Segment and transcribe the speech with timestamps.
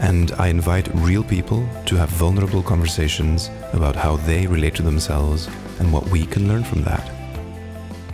[0.00, 5.48] and I invite real people to have vulnerable conversations about how they relate to themselves
[5.78, 7.10] and what we can learn from that.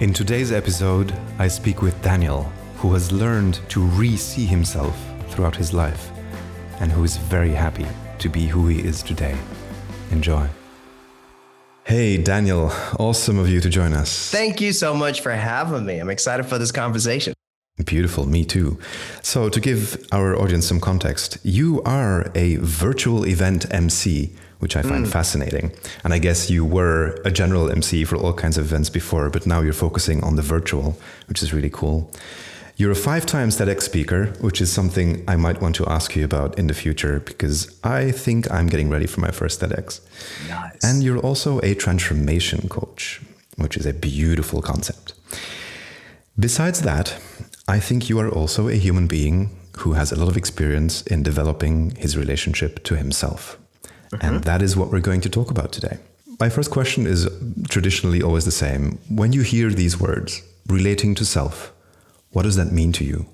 [0.01, 2.45] In today's episode, I speak with Daniel,
[2.77, 6.11] who has learned to re see himself throughout his life
[6.81, 7.87] and who is very happy
[8.19, 9.37] to be who he is today.
[10.11, 10.49] Enjoy.
[11.85, 14.31] Hey, Daniel, awesome of you to join us.
[14.31, 15.99] Thank you so much for having me.
[15.99, 17.35] I'm excited for this conversation.
[17.85, 18.79] Beautiful, me too.
[19.23, 24.83] So, to give our audience some context, you are a virtual event MC, which I
[24.83, 25.11] find mm.
[25.11, 25.73] fascinating.
[26.05, 29.47] And I guess you were a general MC for all kinds of events before, but
[29.47, 30.99] now you're focusing on the virtual,
[31.29, 32.11] which is really cool.
[32.77, 36.27] You're a five times TEDx speaker, which is something I might want to ask you
[36.27, 40.01] about in the future because I think I'm getting ready for my first TEDx.
[40.47, 40.85] Nice.
[40.85, 43.23] And you're also a transformation coach,
[43.57, 45.15] which is a beautiful concept.
[46.39, 47.19] Besides that,
[47.69, 51.23] I think you are also a human being who has a lot of experience in
[51.23, 53.59] developing his relationship to himself.
[53.85, 54.27] Mm-hmm.
[54.27, 55.99] And that is what we're going to talk about today.
[56.41, 57.29] My first question is
[57.69, 58.99] traditionally always the same.
[59.09, 61.73] When you hear these words, relating to self,
[62.31, 63.27] what does that mean to you?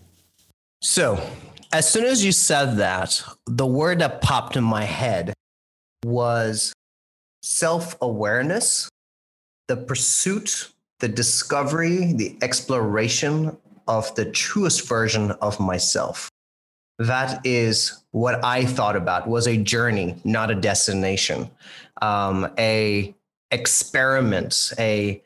[0.83, 1.20] So,
[1.73, 5.33] as soon as you said that, the word that popped in my head
[6.05, 6.73] was
[7.42, 8.89] self awareness,
[9.69, 10.70] the pursuit,
[11.01, 13.57] the discovery, the exploration
[13.89, 16.31] of the truest version of myself.
[16.98, 21.50] That is what I thought about was a journey, not a destination,
[22.03, 23.14] um, a
[23.50, 25.22] experiment, a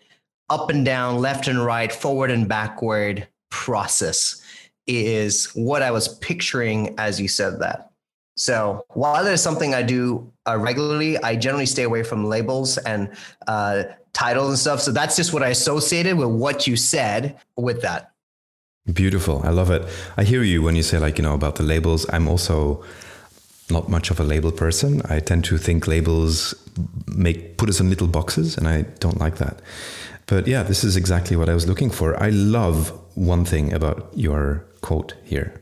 [0.48, 4.42] up and down, left and right, forward and backward process
[4.86, 7.90] is what I was picturing as you said that.
[8.36, 13.10] So while there's something I do uh, regularly, I generally stay away from labels and
[13.46, 14.80] uh, titles and stuff.
[14.80, 18.11] So that's just what I associated with what you said with that.
[18.90, 19.42] Beautiful.
[19.44, 19.82] I love it.
[20.16, 22.04] I hear you when you say, like, you know, about the labels.
[22.12, 22.82] I'm also
[23.70, 25.02] not much of a label person.
[25.08, 26.54] I tend to think labels
[27.06, 29.60] make put us in little boxes, and I don't like that.
[30.26, 32.20] But yeah, this is exactly what I was looking for.
[32.20, 35.60] I love one thing about your quote here.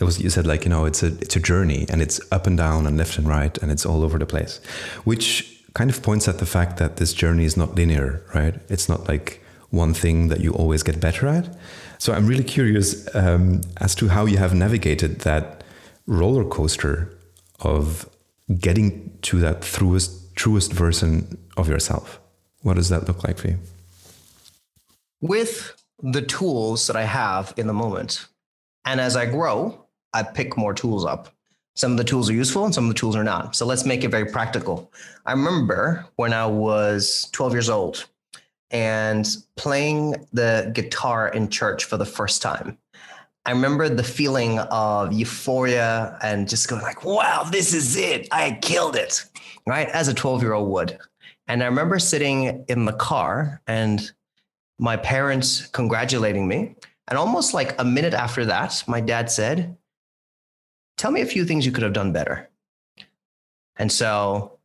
[0.00, 2.46] It was you said like you know it's a it's a journey and it's up
[2.46, 4.60] and down and left and right and it's all over the place,
[5.04, 8.54] which kind of points at the fact that this journey is not linear, right?
[8.68, 11.56] It's not like one thing that you always get better at.
[12.02, 15.62] So I'm really curious um, as to how you have navigated that
[16.08, 17.16] roller coaster
[17.60, 18.10] of
[18.58, 22.20] getting to that truest truest version of yourself.
[22.62, 23.58] What does that look like for you?
[25.20, 28.26] With the tools that I have in the moment.
[28.84, 31.28] And as I grow, I pick more tools up.
[31.76, 33.54] Some of the tools are useful and some of the tools are not.
[33.54, 34.90] So let's make it very practical.
[35.24, 38.06] I remember when I was 12 years old
[38.72, 42.78] and playing the guitar in church for the first time.
[43.44, 48.28] I remember the feeling of euphoria and just going like, wow, this is it.
[48.32, 49.24] I killed it.
[49.66, 49.88] Right.
[49.88, 50.98] As a 12 year old would.
[51.48, 54.10] And I remember sitting in the car and
[54.78, 56.76] my parents congratulating me.
[57.08, 59.76] And almost like a minute after that, my dad said,
[60.96, 62.48] Tell me a few things you could have done better.
[63.76, 64.58] And so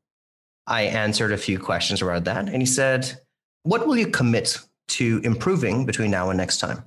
[0.68, 2.48] I answered a few questions around that.
[2.48, 3.20] And he said,
[3.68, 4.60] What will you commit
[5.00, 6.82] to improving between now and next time?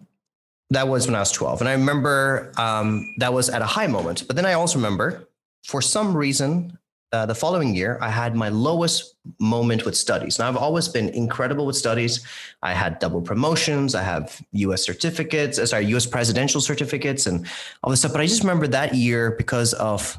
[0.71, 1.61] That was when I was 12.
[1.61, 4.27] And I remember um, that was at a high moment.
[4.27, 5.29] But then I also remember
[5.63, 6.79] for some reason,
[7.13, 10.39] uh, the following year, I had my lowest moment with studies.
[10.39, 12.25] Now, I've always been incredible with studies.
[12.63, 13.95] I had double promotions.
[13.95, 17.47] I have US certificates, uh, sorry, US presidential certificates and
[17.83, 18.13] all this stuff.
[18.13, 20.17] But I just remember that year because of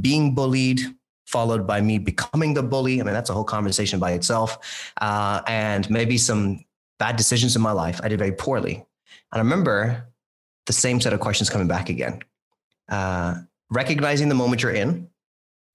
[0.00, 0.80] being bullied,
[1.26, 3.00] followed by me becoming the bully.
[3.00, 4.92] I mean, that's a whole conversation by itself.
[5.00, 6.64] Uh, and maybe some
[6.98, 8.00] bad decisions in my life.
[8.02, 8.74] I did very poorly.
[8.74, 8.84] And
[9.32, 10.06] I remember
[10.66, 12.20] the same set of questions coming back again.
[12.88, 13.36] Uh,
[13.70, 15.08] recognizing the moment you're in,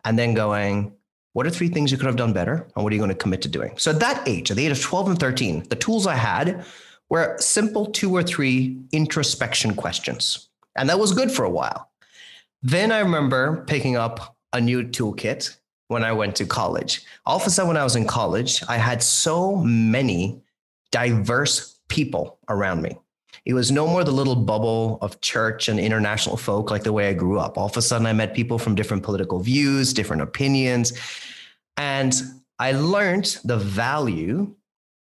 [0.05, 0.93] and then going,
[1.33, 2.67] what are three things you could have done better?
[2.75, 3.77] And what are you going to commit to doing?
[3.77, 6.65] So at that age, at the age of 12 and 13, the tools I had
[7.09, 10.49] were simple two or three introspection questions.
[10.75, 11.91] And that was good for a while.
[12.61, 15.57] Then I remember picking up a new toolkit
[15.87, 17.03] when I went to college.
[17.25, 20.41] All of a sudden, when I was in college, I had so many
[20.91, 22.97] diverse people around me
[23.45, 27.09] It was no more the little bubble of church and international folk like the way
[27.09, 27.57] I grew up.
[27.57, 30.93] All of a sudden, I met people from different political views, different opinions.
[31.77, 32.13] And
[32.59, 34.55] I learned the value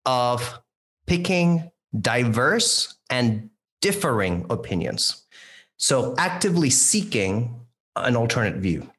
[0.06, 0.60] of
[1.06, 3.50] picking diverse and
[3.80, 5.24] differing opinions.
[5.76, 7.54] So, actively seeking
[7.96, 8.90] an alternate view.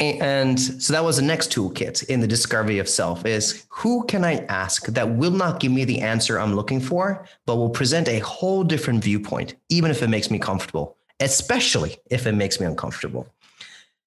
[0.00, 4.24] And so that was the next toolkit in the discovery of self is who can
[4.24, 8.08] I ask that will not give me the answer I'm looking for, but will present
[8.08, 12.66] a whole different viewpoint, even if it makes me comfortable, especially if it makes me
[12.66, 13.26] uncomfortable.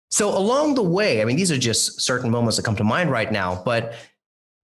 [0.09, 3.11] So along the way, I mean, these are just certain moments that come to mind
[3.11, 3.93] right now, but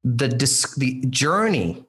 [0.05, 0.29] the,
[0.77, 1.85] the journey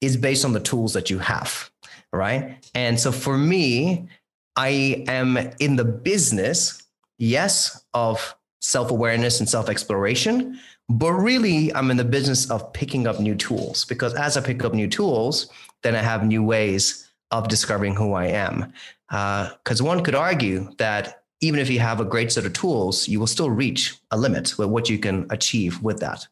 [0.00, 1.70] is based on the tools that you have,
[2.12, 2.64] right?
[2.76, 4.08] And so for me,
[4.54, 6.82] I am in the business,
[7.18, 10.58] yes, of self awareness and self exploration.
[10.88, 14.64] But really, I'm in the business of picking up new tools because as I pick
[14.64, 15.50] up new tools,
[15.82, 18.72] then I have new ways of discovering who I am.
[19.08, 23.06] Because uh, one could argue that even if you have a great set of tools,
[23.06, 26.26] you will still reach a limit with what you can achieve with that.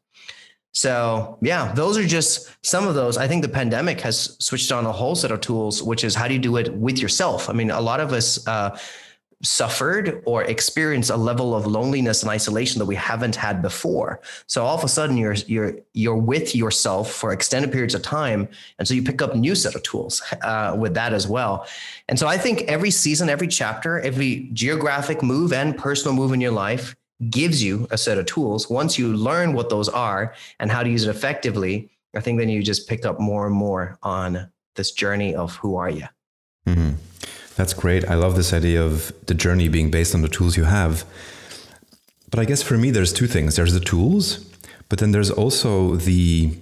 [0.72, 3.16] So, yeah, those are just some of those.
[3.16, 6.28] I think the pandemic has switched on a whole set of tools, which is how
[6.28, 7.48] do you do it with yourself?
[7.48, 8.78] I mean, a lot of us, uh,
[9.42, 14.20] suffered or experienced a level of loneliness and isolation that we haven't had before.
[14.46, 18.48] So all of a sudden you're you're you're with yourself for extended periods of time,
[18.78, 21.66] and so you pick up new set of tools uh, with that as well.
[22.08, 26.40] And so I think every season, every chapter, every geographic move and personal move in
[26.40, 26.96] your life
[27.30, 28.68] gives you a set of tools.
[28.68, 32.48] Once you learn what those are and how to use it effectively, I think then
[32.48, 36.06] you just pick up more and more on this journey of who are you.
[36.66, 36.94] Mm-hmm.
[37.56, 38.04] That's great.
[38.08, 41.04] I love this idea of the journey being based on the tools you have.
[42.30, 43.56] But I guess for me, there's two things.
[43.56, 44.44] There's the tools,
[44.88, 46.58] but then there's also the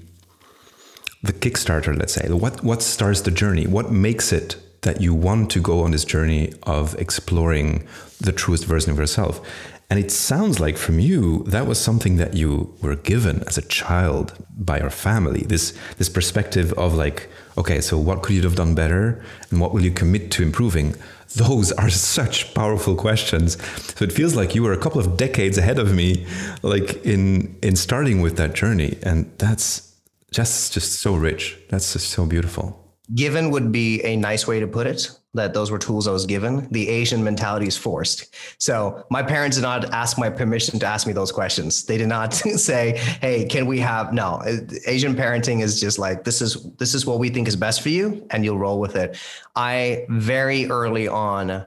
[1.22, 1.98] the Kickstarter.
[1.98, 3.66] Let's say what what starts the journey.
[3.66, 7.86] What makes it that you want to go on this journey of exploring
[8.20, 9.40] the truest version of yourself?
[9.90, 13.62] And it sounds like from you that was something that you were given as a
[13.62, 15.42] child by your family.
[15.42, 19.72] This this perspective of like okay, so what could you have done better and what
[19.72, 20.94] will you commit to improving?
[21.36, 23.56] Those are such powerful questions.
[23.94, 26.26] So it feels like you were a couple of decades ahead of me,
[26.62, 28.98] like in in starting with that journey.
[29.02, 29.94] And that's
[30.30, 31.58] just just so rich.
[31.68, 32.80] That's just so beautiful.
[33.14, 36.26] Given would be a nice way to put it that those were tools I was
[36.26, 36.68] given.
[36.70, 38.34] The Asian mentality is forced.
[38.58, 41.84] So my parents did not ask my permission to ask me those questions.
[41.84, 42.32] They did not
[42.68, 44.42] say, "Hey, can we have?" No,
[44.86, 47.90] Asian parenting is just like this is this is what we think is best for
[47.90, 49.18] you, and you'll roll with it.
[49.56, 51.66] I very early on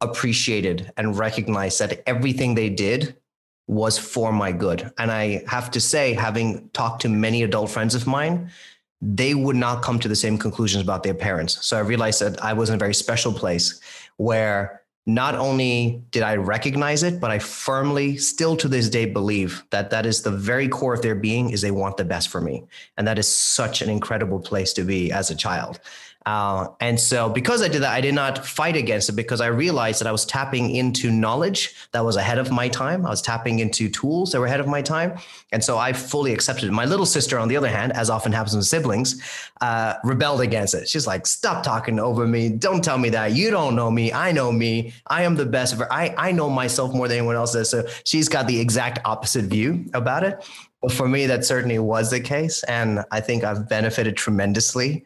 [0.00, 3.16] appreciated and recognized that everything they did
[3.66, 4.92] was for my good.
[4.98, 8.50] And I have to say, having talked to many adult friends of mine,
[9.04, 11.64] they would not come to the same conclusions about their parents.
[11.64, 13.80] So I realized that I was in a very special place
[14.16, 19.62] where not only did I recognize it, but I firmly still to this day believe
[19.70, 22.40] that that is the very core of their being is they want the best for
[22.40, 22.64] me.
[22.96, 25.80] And that is such an incredible place to be as a child.
[26.26, 29.48] Uh, and so, because I did that, I did not fight against it because I
[29.48, 33.04] realized that I was tapping into knowledge that was ahead of my time.
[33.04, 35.18] I was tapping into tools that were ahead of my time.
[35.52, 36.72] And so I fully accepted it.
[36.72, 39.22] My little sister, on the other hand, as often happens with siblings,
[39.60, 40.88] uh, rebelled against it.
[40.88, 42.48] She's like, stop talking over me.
[42.48, 43.32] Don't tell me that.
[43.32, 44.10] You don't know me.
[44.10, 44.94] I know me.
[45.08, 45.78] I am the best.
[45.90, 47.68] I, I know myself more than anyone else does.
[47.68, 50.42] So she's got the exact opposite view about it.
[50.80, 52.62] But for me, that certainly was the case.
[52.64, 55.04] And I think I've benefited tremendously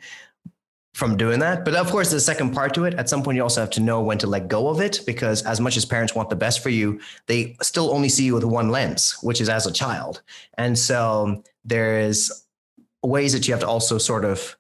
[0.99, 1.65] from doing that.
[1.65, 3.81] But of course, the second part to it, at some point, you also have to
[3.81, 6.61] know when to let go of it because as much as parents want the best
[6.61, 10.23] for you, they still only see you with one lens, which is as a child.
[10.55, 12.45] And so there's
[13.05, 14.57] ways that you have to also sort of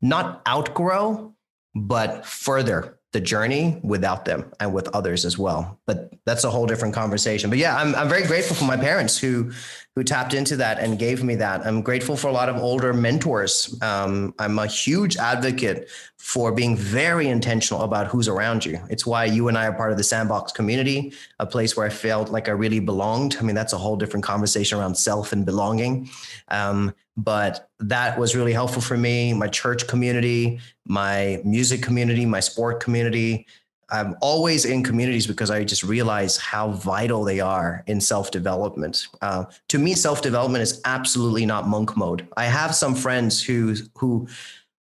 [0.00, 1.34] not outgrow,
[1.74, 5.78] but further the journey without them and with others as well.
[5.86, 7.48] But that's a whole different conversation.
[7.48, 9.50] But yeah, I'm, I'm very grateful for my parents who
[9.96, 11.66] who tapped into that and gave me that.
[11.66, 13.76] I'm grateful for a lot of older mentors.
[13.82, 15.88] Um, I'm a huge advocate
[16.18, 18.78] for being very intentional about who's around you.
[18.90, 21.88] It's why you and I are part of the Sandbox community, a place where I
[21.88, 23.38] felt like I really belonged.
[23.40, 26.10] I mean, that's a whole different conversation around self and belonging.
[26.46, 29.34] Um, but that was really helpful for me.
[29.34, 33.44] My church community, my music community, my sport community,
[33.90, 39.08] I'm always in communities because I just realize how vital they are in self development.
[39.20, 42.26] Uh, to me, self development is absolutely not monk mode.
[42.36, 44.28] I have some friends who who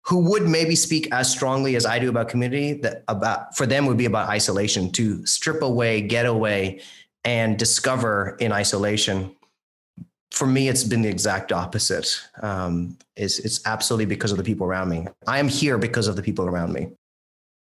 [0.07, 2.73] who would maybe speak as strongly as I do about community.
[2.75, 6.81] That about for them would be about isolation to strip away, get away,
[7.25, 9.37] and discover in isolation.
[10.35, 12.21] For me, it's been the exact opposite.
[12.43, 15.07] Um, it's, it's absolutely because of the people around me.
[15.29, 16.88] I am here because of the people around me.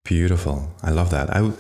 [0.05, 0.73] Beautiful.
[0.83, 1.29] I love that.
[1.37, 1.53] I,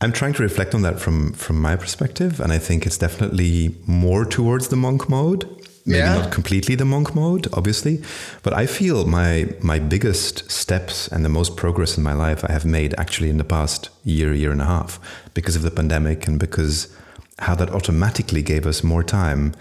[0.00, 3.74] I'm trying to reflect on that from from my perspective, and I think it's definitely
[3.86, 5.44] more towards the monk mode.
[5.84, 6.14] Maybe yeah.
[6.14, 8.02] not completely the monk mode, obviously,
[8.42, 12.52] but I feel my my biggest steps and the most progress in my life I
[12.52, 15.00] have made actually in the past year, year and a half,
[15.34, 16.88] because of the pandemic and because
[17.40, 19.52] how that automatically gave us more time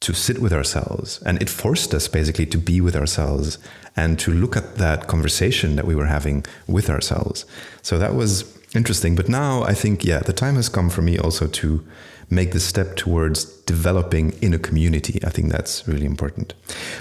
[0.00, 1.20] to sit with ourselves.
[1.24, 3.58] And it forced us basically to be with ourselves
[3.96, 7.44] and to look at that conversation that we were having with ourselves.
[7.82, 9.16] So that was interesting.
[9.16, 11.84] But now I think, yeah, the time has come for me also to
[12.30, 15.18] make the step towards developing in a community.
[15.24, 16.54] I think that's really important.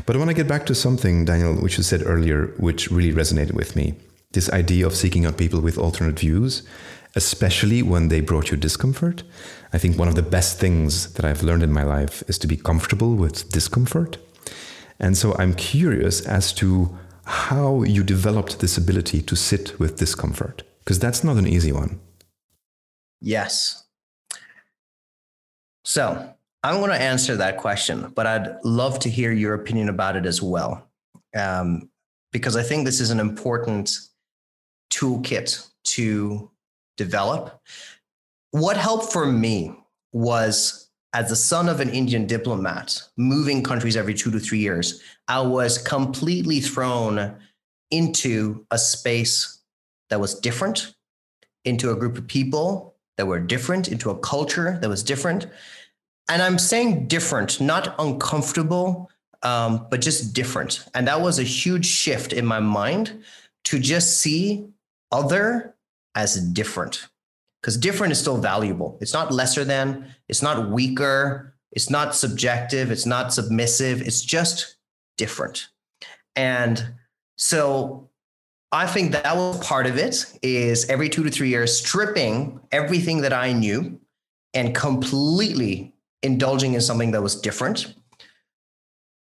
[0.06, 3.14] But I want to get back to something, Daniel, which you said earlier, which really
[3.14, 3.96] resonated with me
[4.32, 6.64] this idea of seeking out people with alternate views
[7.18, 9.24] especially when they brought you discomfort.
[9.74, 12.48] I think one of the best things that I've learned in my life is to
[12.48, 14.18] be comfortable with discomfort.
[15.00, 16.96] And so I'm curious as to
[17.26, 22.00] how you developed this ability to sit with discomfort, because that's not an easy one.
[23.20, 23.84] Yes.
[25.84, 26.34] So
[26.64, 30.26] I'm going to answer that question, but I'd love to hear your opinion about it
[30.26, 30.88] as well.
[31.36, 31.90] Um,
[32.32, 33.92] because I think this is an important
[34.92, 36.52] toolkit to
[36.98, 37.62] develop.
[38.52, 39.74] What helped for me
[40.12, 45.02] was as the son of an Indian diplomat, moving countries every two to three years,
[45.28, 47.36] I was completely thrown
[47.92, 49.62] into a space
[50.10, 50.94] that was different,
[51.66, 55.48] into a group of people that were different, into a culture that was different.
[56.30, 59.10] And I'm saying different, not uncomfortable,
[59.44, 60.86] um, but just different.
[60.94, 63.24] And that was a huge shift in my mind
[63.66, 64.68] to just see
[65.12, 65.76] other
[66.18, 67.08] as different
[67.62, 68.98] because different is still valuable.
[69.00, 74.76] It's not lesser than, it's not weaker, it's not subjective, it's not submissive, it's just
[75.18, 75.68] different.
[76.36, 76.94] And
[77.38, 78.10] so
[78.72, 83.22] I think that was part of it is every 2 to 3 years stripping everything
[83.22, 84.00] that I knew
[84.54, 85.94] and completely
[86.24, 87.94] indulging in something that was different.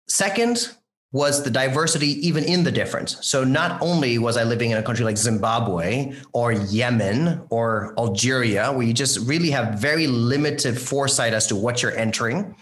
[0.09, 0.71] Second,
[1.13, 3.19] was the diversity even in the difference.
[3.27, 8.71] So not only was I living in a country like Zimbabwe or Yemen or Algeria,
[8.71, 12.55] where you just really have very limited foresight as to what you're entering,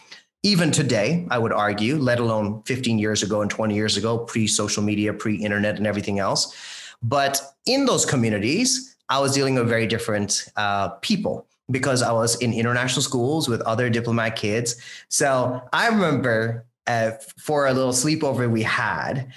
[0.42, 4.46] even today, I would argue, let alone 15 years ago and 20 years ago, pre
[4.46, 6.54] social media, pre internet, and everything else.
[7.02, 12.36] But in those communities, I was dealing with very different uh, people because I was
[12.36, 14.76] in international schools with other diplomat kids.
[15.08, 19.30] So I remember uh, for a little sleepover we had,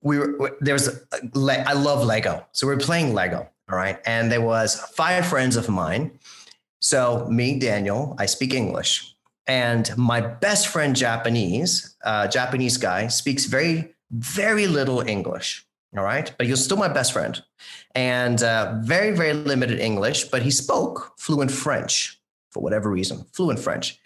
[0.00, 3.48] we were there was I love Lego, so we are playing Lego.
[3.70, 6.18] All right, and there was five friends of mine.
[6.80, 9.14] So me, Daniel, I speak English,
[9.46, 15.64] and my best friend, Japanese, uh, Japanese guy, speaks very very little English.
[15.96, 17.40] All right, but he was still my best friend,
[17.94, 22.18] and uh, very very limited English, but he spoke fluent French
[22.50, 23.98] for whatever reason, fluent French.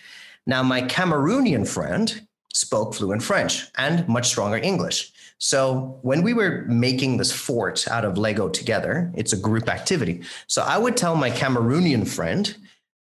[0.46, 5.12] Now my Cameroonian friend spoke fluent French and much stronger English.
[5.38, 10.22] So when we were making this fort out of Lego together, it's a group activity.
[10.46, 12.56] So I would tell my Cameroonian friend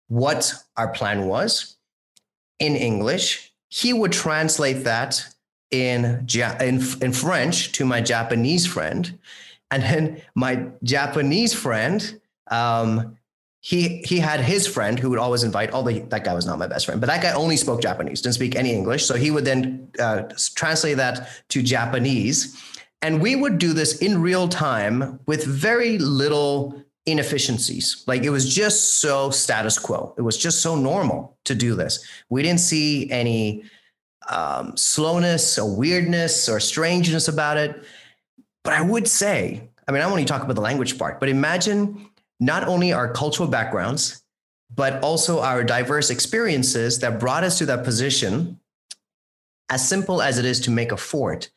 [0.08, 1.76] what our plan was
[2.58, 3.52] in English.
[3.68, 5.26] He would translate that
[5.70, 6.26] in,
[6.60, 9.18] in, in French to my Japanese friend.
[9.70, 13.18] And then my Japanese friend um,
[13.64, 16.66] he he had his friend who would always invite although that guy was not my
[16.66, 19.06] best friend but that guy only spoke japanese didn't speak any english.
[19.06, 20.24] So he would then uh,
[20.56, 22.60] translate that to japanese.
[23.02, 28.04] And we would do this in real time with very little inefficiencies.
[28.06, 30.14] Like it was just so status quo.
[30.16, 32.04] It was just so normal to do this.
[32.30, 33.64] We didn't see any
[34.28, 37.84] um, slowness or weirdness or strangeness about it.
[38.64, 41.28] But i would say i mean i want to talk about the language part but
[41.28, 42.08] imagine
[42.42, 44.24] not only our cultural backgrounds,
[44.74, 48.58] but also our diverse experiences that brought us to that position.
[49.70, 51.50] As simple as it is to make a fort,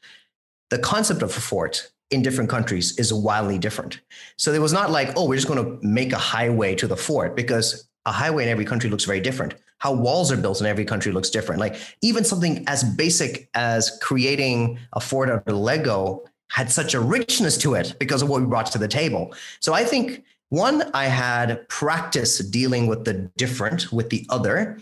[0.70, 4.00] the concept of a fort in different countries is wildly different.
[4.38, 6.96] So it was not like, oh, we're just going to make a highway to the
[6.96, 9.56] fort because a highway in every country looks very different.
[9.80, 11.60] How walls are built in every country looks different.
[11.60, 17.00] Like even something as basic as creating a fort out of Lego had such a
[17.00, 19.34] richness to it because of what we brought to the table.
[19.60, 24.80] So I think one, I had practice dealing with the different, with the other.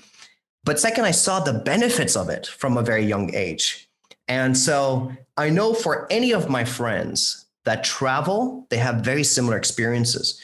[0.63, 3.89] But second, I saw the benefits of it from a very young age.
[4.27, 9.57] And so I know for any of my friends that travel, they have very similar
[9.57, 10.39] experiences.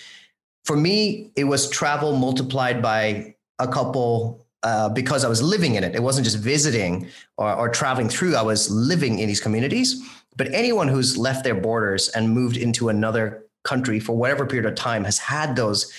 [0.65, 5.83] For me, it was travel multiplied by a couple uh, because I was living in
[5.83, 5.95] it.
[5.95, 7.07] It wasn't just visiting
[7.37, 8.35] or, or traveling through.
[8.35, 10.01] I was living in these communities.
[10.35, 14.75] But anyone who's left their borders and moved into another country for whatever period of
[14.75, 15.93] time has had those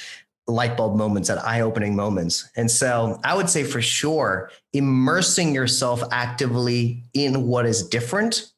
[0.46, 2.50] light bulb moments, that eye opening moments.
[2.56, 8.52] And so I would say for sure, immersing yourself actively in what is different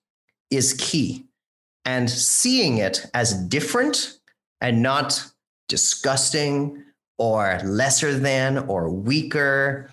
[0.50, 1.26] is key.
[1.85, 4.19] And seeing it as different
[4.61, 5.26] and not
[5.69, 6.85] disgusting
[7.19, 9.90] or lesser than or weaker,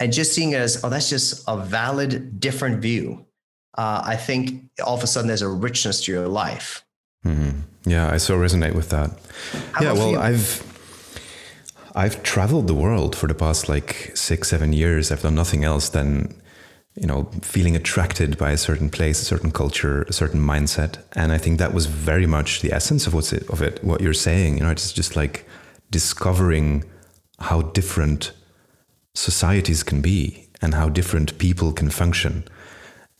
[0.00, 3.26] and just seeing it as, oh, that's just a valid, different view.
[3.76, 6.84] Uh, I think all of a sudden there's a richness to your life.
[7.24, 7.60] Mm-hmm.
[7.90, 9.10] Yeah, I so resonate with that.
[9.72, 10.18] How yeah, well, you?
[10.18, 10.66] I've
[11.94, 15.10] I've traveled the world for the past like six, seven years.
[15.10, 16.34] I've done nothing else than,
[16.94, 20.98] you know, feeling attracted by a certain place, a certain culture, a certain mindset.
[21.16, 24.00] And I think that was very much the essence of what's it, of it, what
[24.00, 24.58] you're saying.
[24.58, 25.46] You know, it's just like
[25.90, 26.84] discovering
[27.40, 28.32] how different
[29.14, 32.44] societies can be and how different people can function.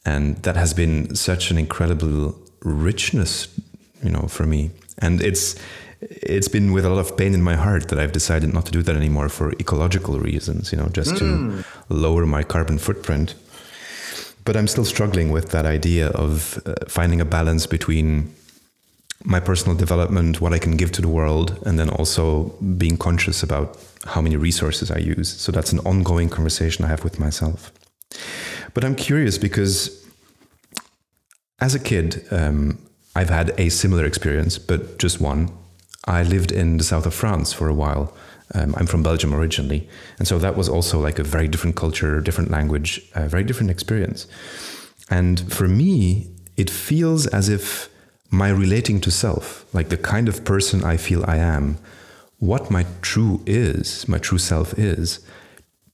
[0.05, 3.49] And that has been such an incredible richness,
[4.03, 4.71] you know, for me.
[4.99, 5.57] And it's
[6.01, 8.73] it's been with a lot of pain in my heart that I've decided not to
[8.73, 11.19] do that anymore for ecological reasons, you know, just mm.
[11.19, 13.35] to lower my carbon footprint.
[14.45, 18.35] But I'm still struggling with that idea of uh, finding a balance between
[19.25, 22.45] my personal development, what I can give to the world, and then also
[22.79, 25.29] being conscious about how many resources I use.
[25.29, 27.71] So that's an ongoing conversation I have with myself.
[28.73, 30.07] But I'm curious because
[31.61, 32.79] as a kid, um,
[33.15, 35.51] I've had a similar experience, but just one.
[36.05, 38.15] I lived in the south of France for a while.
[38.55, 39.89] Um, I'm from Belgium originally.
[40.19, 43.71] And so that was also like a very different culture, different language, a very different
[43.71, 44.27] experience.
[45.09, 47.89] And for me, it feels as if
[48.31, 51.79] my relating to self, like the kind of person I feel I am,
[52.39, 55.21] what my true is, my true self is,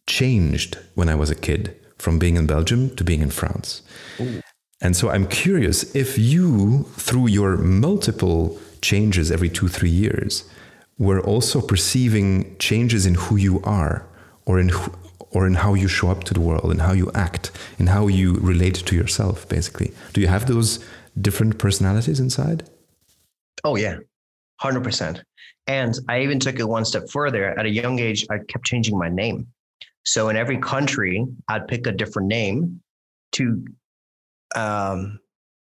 [0.07, 3.83] changed when I was a kid from being in Belgium to being in France.
[4.21, 4.41] Ooh.
[4.80, 10.45] And so I'm curious if you, through your multiple changes every two, three years,
[10.99, 14.06] were also perceiving changes in who you are
[14.45, 14.71] or in
[15.30, 18.06] or in how you show up to the world and how you act and how
[18.06, 19.93] you relate to yourself basically.
[20.12, 20.82] Do you have those
[21.21, 22.69] different personalities inside?
[23.65, 23.99] Oh yeah.
[24.62, 25.23] 100%
[25.67, 27.58] and i even took it one step further.
[27.58, 29.47] At a young age i kept changing my name.
[30.04, 32.80] So in every country i'd pick a different name
[33.32, 33.65] to
[34.56, 35.21] um,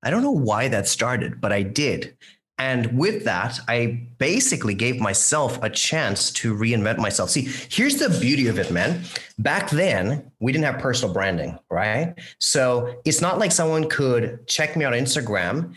[0.03, 2.17] I don't know why that started, but I did.
[2.57, 7.31] And with that, I basically gave myself a chance to reinvent myself.
[7.31, 9.01] See, here's the beauty of it, man.
[9.39, 12.13] Back then, we didn't have personal branding, right?
[12.39, 15.73] So it's not like someone could check me on Instagram,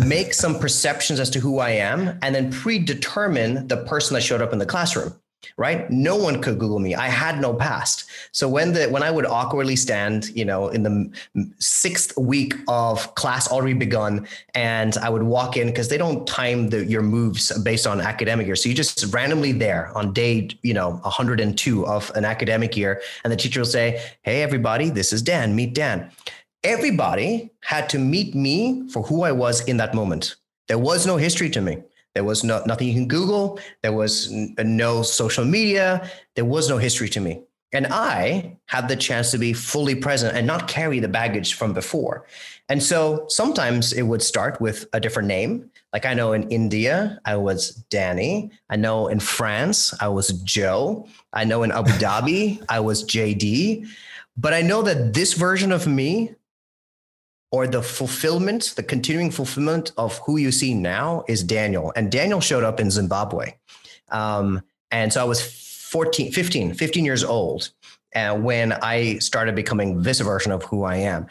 [0.06, 4.42] make some perceptions as to who I am, and then predetermine the person that showed
[4.42, 5.14] up in the classroom
[5.56, 5.90] right?
[5.90, 6.94] No one could google me.
[6.94, 8.08] I had no past.
[8.32, 11.10] So when the when i would awkwardly stand you know in the
[11.58, 16.68] sixth week of class already begun and i would walk in because they don't time
[16.68, 18.56] the, your moves based on academic year.
[18.56, 23.32] So you just randomly there on day you know 102 of an academic year and
[23.32, 25.54] the teacher will say hey everybody this is dan.
[25.54, 26.10] Meet dan.
[26.62, 30.36] Everybody had to meet me for who i was in that moment.
[30.68, 31.82] There was no history to me
[32.14, 33.58] there was no, nothing you can Google.
[33.82, 36.10] There was n- uh, no social media.
[36.34, 37.42] There was no history to me.
[37.72, 41.72] And I had the chance to be fully present and not carry the baggage from
[41.72, 42.26] before.
[42.68, 45.70] And so sometimes it would start with a different name.
[45.92, 48.50] Like I know in India, I was Danny.
[48.70, 51.06] I know in France, I was Joe.
[51.32, 53.86] I know in Abu Dhabi, I was JD.
[54.36, 56.34] But I know that this version of me
[57.52, 61.92] or the fulfillment, the continuing fulfillment of who you see now is Daniel.
[61.96, 63.54] And Daniel showed up in Zimbabwe.
[64.10, 67.70] Um, and so I was 14, 15, 15 years old
[68.14, 71.26] uh, when I started becoming this version of who I am.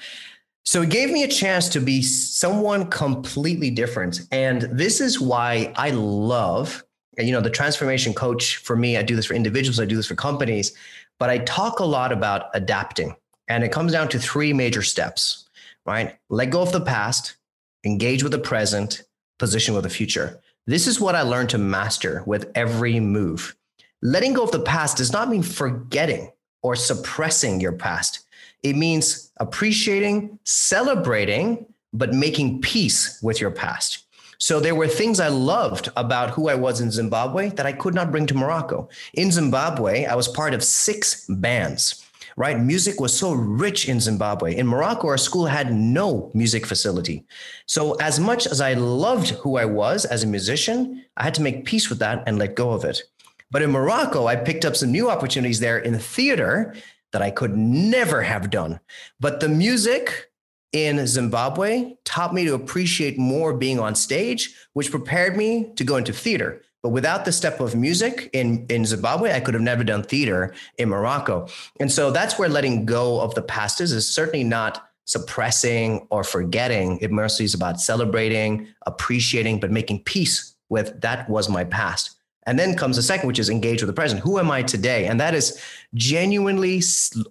[0.65, 4.21] So it gave me a chance to be someone completely different.
[4.32, 6.84] And this is why I love,
[7.17, 8.97] you know, the transformation coach for me.
[8.97, 10.73] I do this for individuals, I do this for companies,
[11.17, 13.15] but I talk a lot about adapting.
[13.47, 15.48] And it comes down to three major steps
[15.89, 16.17] right?
[16.30, 17.36] Let go of the past,
[17.84, 19.04] engage with the present,
[19.39, 20.39] position with the future.
[20.67, 23.56] This is what I learned to master with every move.
[24.02, 28.25] Letting go of the past does not mean forgetting or suppressing your past.
[28.62, 34.04] It means appreciating, celebrating, but making peace with your past.
[34.38, 37.93] So there were things I loved about who I was in Zimbabwe that I could
[37.93, 38.89] not bring to Morocco.
[39.15, 42.06] In Zimbabwe, I was part of six bands
[42.39, 42.58] right?
[42.58, 44.56] Music was so rich in Zimbabwe.
[44.56, 47.25] In Morocco, our school had no music facility.
[47.65, 51.41] So, as much as I loved who I was as a musician, I had to
[51.41, 53.04] make peace with that and let go of it.
[53.52, 56.75] But in Morocco, I picked up some new opportunities there in theater
[57.12, 58.80] that I could never have done.
[59.19, 60.32] But the music
[60.71, 65.97] in Zimbabwe taught me to appreciate more being on stage, which prepared me to go
[65.97, 66.62] into theater.
[66.81, 70.53] But without the step of music in, in Zimbabwe, I could have never done theater
[70.77, 71.47] in Morocco.
[71.79, 73.91] And so that's where letting go of the past is.
[73.91, 76.99] Is certainly not suppressing or forgetting.
[76.99, 82.15] It mostly is about celebrating, appreciating, but making peace with that was my past.
[82.43, 84.21] And then comes the second, which is engage with the present.
[84.21, 85.07] Who am I today?
[85.07, 85.61] And that is
[85.95, 86.81] genuinely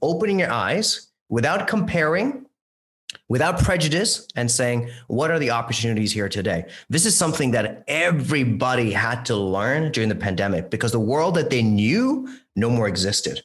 [0.03, 2.47] opening your eyes without comparing,
[3.29, 6.65] without prejudice and saying, what are the opportunities here today?
[6.89, 11.51] This is something that everybody had to learn during the pandemic because the world that
[11.51, 13.43] they knew no more existed.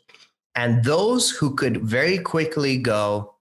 [0.55, 3.35] And those who could very quickly go,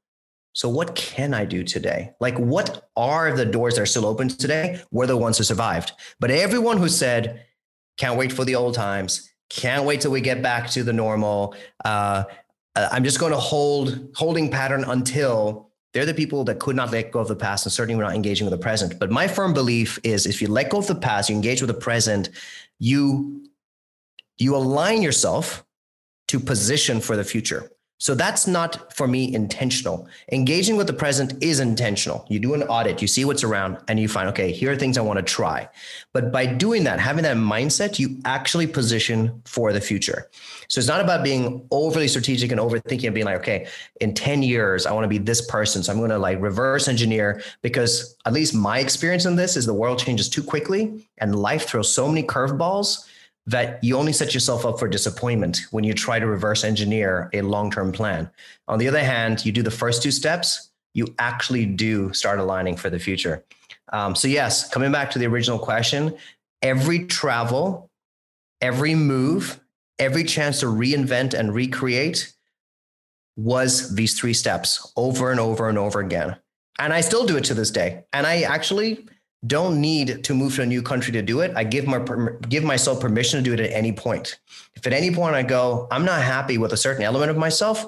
[0.54, 2.12] so what can I do today?
[2.20, 4.82] Like, what are the doors that are still open today?
[4.90, 5.92] Were the ones who survived.
[6.20, 7.46] But everyone who said,
[7.96, 11.54] can't wait for the old times, can't wait till we get back to the normal.
[11.84, 12.24] Uh,
[12.74, 16.90] uh I'm just going to hold holding pattern until they're the people that could not
[16.90, 18.98] let go of the past and certainly were not engaging with the present.
[18.98, 21.68] But my firm belief is if you let go of the past, you engage with
[21.68, 22.30] the present,
[22.78, 23.46] you
[24.38, 25.64] you align yourself
[26.28, 27.70] to position for the future.
[28.02, 30.08] So that's not for me intentional.
[30.32, 32.26] Engaging with the present is intentional.
[32.28, 34.98] You do an audit, you see what's around, and you find, okay, here are things
[34.98, 35.68] I want to try.
[36.12, 40.28] But by doing that, having that mindset, you actually position for the future.
[40.66, 43.68] So it's not about being overly strategic and overthinking and being like, okay,
[44.00, 45.84] in 10 years, I want to be this person.
[45.84, 49.64] So I'm going to like reverse engineer because at least my experience in this is
[49.64, 53.06] the world changes too quickly and life throws so many curveballs
[53.46, 57.42] that you only set yourself up for disappointment when you try to reverse engineer a
[57.42, 58.30] long term plan.
[58.68, 62.76] On the other hand, you do the first two steps, you actually do start aligning
[62.76, 63.44] for the future.
[63.92, 66.16] Um, so, yes, coming back to the original question,
[66.62, 67.90] every travel,
[68.60, 69.60] every move,
[69.98, 72.32] every chance to reinvent and recreate
[73.36, 76.36] was these three steps over and over and over again.
[76.78, 78.04] And I still do it to this day.
[78.12, 79.06] And I actually
[79.46, 81.52] don't need to move to a new country to do it.
[81.56, 82.04] I give my
[82.48, 84.38] give myself permission to do it at any point.
[84.74, 87.84] If at any point I go, I'm not happy with a certain element of myself,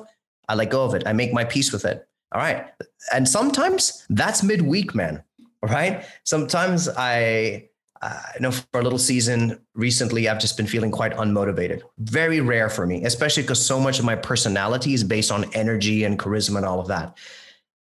[0.48, 1.04] I let go of it.
[1.06, 2.06] I make my peace with it.
[2.32, 2.66] All right.
[3.12, 5.22] And sometimes that's midweek, man.
[5.62, 6.04] All right.
[6.24, 7.68] Sometimes I
[8.02, 11.82] uh, know for a little season recently, I've just been feeling quite unmotivated.
[11.98, 16.04] Very rare for me, especially because so much of my personality is based on energy
[16.04, 17.16] and charisma and all of that.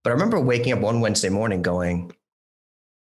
[0.03, 2.13] But I remember waking up one Wednesday morning going,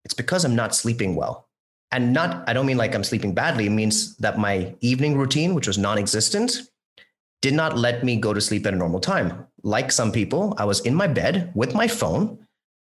[0.05, 1.49] it's because I'm not sleeping well.
[1.91, 3.67] And not, I don't mean like I'm sleeping badly.
[3.67, 6.63] It means that my evening routine, which was non existent,
[7.41, 9.47] did not let me go to sleep at a normal time.
[9.63, 12.47] Like some people, I was in my bed with my phone,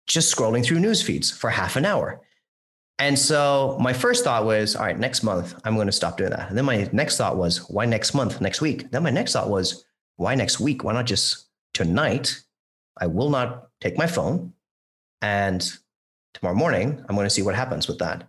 [0.06, 2.20] just scrolling through news feeds for half an hour.
[2.98, 6.30] And so my first thought was, all right, next month, I'm going to stop doing
[6.30, 6.48] that.
[6.48, 8.90] And then my next thought was, why next month, next week?
[8.90, 9.84] Then my next thought was,
[10.16, 10.82] why next week?
[10.82, 12.42] Why not just tonight?
[12.98, 14.54] I will not take my phone
[15.20, 15.70] and
[16.38, 18.28] tomorrow morning, I'm going to see what happens with that.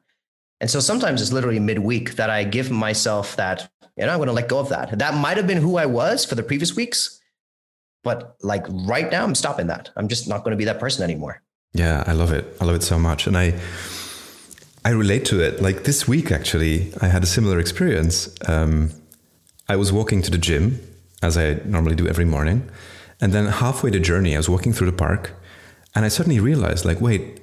[0.60, 4.28] And so sometimes it's literally midweek that I give myself that, you know, I'm going
[4.28, 4.98] to let go of that.
[4.98, 7.20] That might have been who I was for the previous weeks,
[8.04, 9.92] but like right now, I'm stopping that.
[9.96, 11.42] I'm just not going to be that person anymore.
[11.74, 12.46] Yeah, I love it.
[12.60, 13.28] I love it so much.
[13.28, 13.60] And I,
[14.86, 15.62] I relate to it.
[15.62, 18.34] Like this week, actually, I had a similar experience.
[18.48, 18.92] Um,
[19.68, 20.80] I was walking to the gym
[21.22, 22.70] as I normally do every morning.
[23.20, 25.34] And then halfway the journey, I was walking through the park
[25.94, 27.42] and I suddenly realized, like, wait,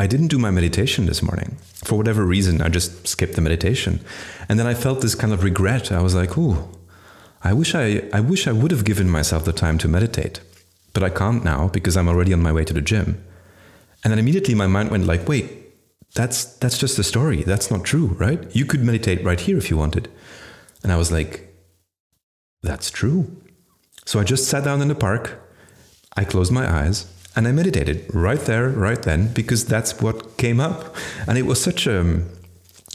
[0.00, 1.58] I didn't do my meditation this morning.
[1.84, 4.00] For whatever reason, I just skipped the meditation.
[4.48, 5.92] And then I felt this kind of regret.
[5.92, 6.56] I was like, "Ooh,
[7.44, 7.86] I wish I
[8.18, 10.40] I wish I would have given myself the time to meditate.
[10.94, 13.08] But I can't now because I'm already on my way to the gym."
[14.02, 15.46] And then immediately my mind went like, "Wait,
[16.14, 17.42] that's that's just a story.
[17.42, 18.40] That's not true, right?
[18.56, 20.08] You could meditate right here if you wanted."
[20.82, 21.32] And I was like,
[22.62, 23.18] "That's true."
[24.06, 25.24] So I just sat down in the park.
[26.16, 30.60] I closed my eyes and I meditated right there, right then, because that's what came
[30.60, 30.94] up.
[31.26, 32.22] And it was such a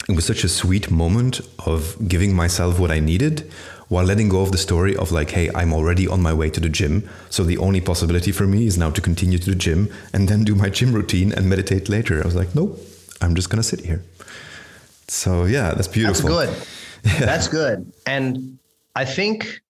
[0.08, 3.50] it was such a sweet moment of giving myself what I needed
[3.88, 6.60] while letting go of the story of like, hey, I'm already on my way to
[6.60, 7.08] the gym.
[7.30, 10.44] So the only possibility for me is now to continue to the gym and then
[10.44, 12.20] do my gym routine and meditate later.
[12.22, 12.78] I was like, nope,
[13.20, 14.04] I'm just gonna sit here.
[15.08, 16.30] So yeah, that's beautiful.
[16.30, 16.66] That's good.
[17.04, 17.20] Yeah.
[17.20, 17.92] That's good.
[18.04, 18.58] And
[18.96, 19.60] I think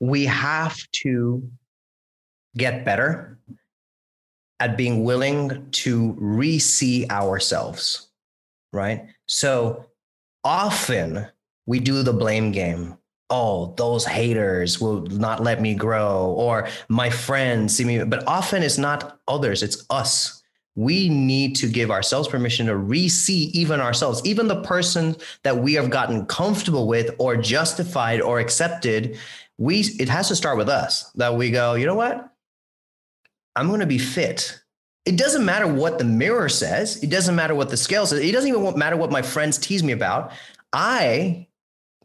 [0.00, 1.46] we have to
[2.56, 3.38] get better
[4.62, 8.10] at being willing to re see ourselves,
[8.72, 9.08] right?
[9.26, 9.86] So
[10.44, 11.26] often
[11.66, 12.96] we do the blame game.
[13.28, 18.04] Oh, those haters will not let me grow, or my friends see me.
[18.04, 20.42] But often it's not others, it's us.
[20.74, 25.74] we need to give ourselves permission to re-see even ourselves, even the person that we
[25.74, 29.18] have gotten comfortable with or justified or accepted.
[29.58, 32.31] We it has to start with us that we go, you know what?
[33.56, 34.60] I'm going to be fit.
[35.04, 37.02] It doesn't matter what the mirror says.
[37.02, 38.20] It doesn't matter what the scale says.
[38.20, 40.32] It doesn't even matter what my friends tease me about.
[40.72, 41.48] I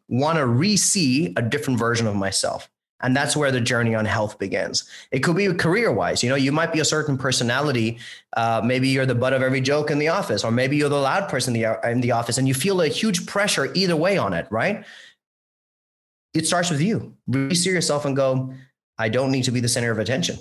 [0.10, 2.69] want to re-see a different version of myself.
[3.01, 4.89] And that's where the journey on health begins.
[5.12, 6.23] It could be career wise.
[6.23, 7.99] You know, you might be a certain personality.
[8.36, 10.95] Uh, maybe you're the butt of every joke in the office, or maybe you're the
[10.95, 14.17] loud person in the, in the office and you feel a huge pressure either way
[14.17, 14.83] on it, right?
[16.33, 17.15] It starts with you.
[17.27, 18.53] Really see yourself and go,
[18.97, 20.38] I don't need to be the center of attention.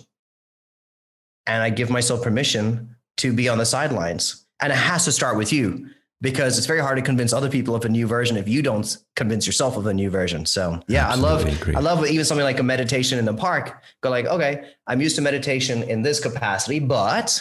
[1.47, 4.45] And I give myself permission to be on the sidelines.
[4.61, 5.89] And it has to start with you
[6.21, 8.97] because it's very hard to convince other people of a new version if you don't
[9.17, 10.47] convince yourself of a new version.
[10.47, 11.75] So yeah, Absolutely I love agree.
[11.75, 13.83] I love even something like a meditation in the park.
[14.01, 17.41] Go like, okay, I'm used to meditation in this capacity, but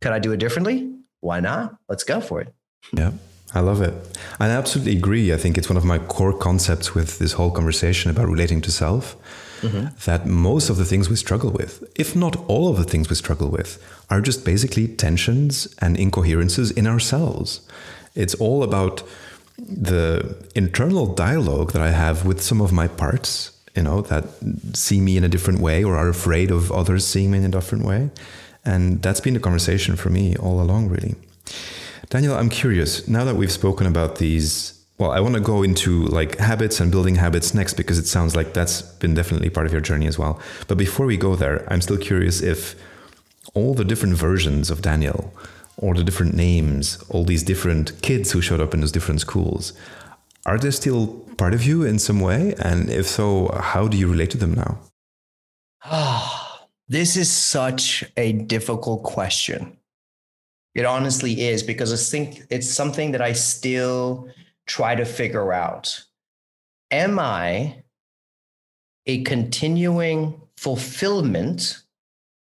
[0.00, 0.92] could I do it differently?
[1.20, 1.76] Why not?
[1.88, 2.52] Let's go for it.
[2.92, 3.12] Yeah.
[3.54, 3.94] I love it.
[4.38, 5.32] I absolutely agree.
[5.32, 8.70] I think it's one of my core concepts with this whole conversation about relating to
[8.70, 9.16] self.
[9.60, 9.86] Mm-hmm.
[10.04, 13.16] That most of the things we struggle with, if not all of the things we
[13.16, 17.66] struggle with, are just basically tensions and incoherences in ourselves.
[18.14, 19.02] It's all about
[19.58, 24.24] the internal dialogue that I have with some of my parts, you know, that
[24.74, 27.48] see me in a different way or are afraid of others seeing me in a
[27.48, 28.10] different way.
[28.64, 31.14] And that's been the conversation for me all along, really.
[32.10, 36.06] Daniel, I'm curious, now that we've spoken about these, well, I want to go into
[36.06, 39.72] like habits and building habits next because it sounds like that's been definitely part of
[39.72, 40.40] your journey as well.
[40.68, 42.74] But before we go there, I'm still curious if
[43.54, 45.32] all the different versions of Daniel
[45.78, 49.72] all the different names, all these different kids who showed up in those different schools,
[50.46, 52.54] are they still part of you in some way?
[52.58, 54.78] And if so, how do you relate to them now?
[55.84, 59.76] Ah, this is such a difficult question.
[60.74, 64.28] It honestly is because I think it's something that I still
[64.66, 66.04] try to figure out.
[66.90, 67.82] Am I
[69.06, 71.82] a continuing fulfillment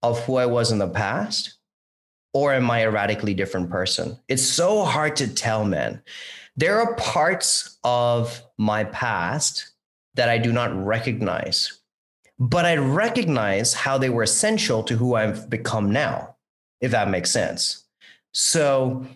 [0.03, 1.57] of who I was in the past?
[2.37, 4.19] or am I a radically different person?
[4.27, 6.03] It's so hard to tell, man.
[6.55, 9.71] There are parts of my past
[10.13, 11.79] that I do not recognize,
[12.37, 16.35] but I recognize how they were essential to who I've become now,
[16.79, 17.85] if that makes sense.
[18.33, 19.07] So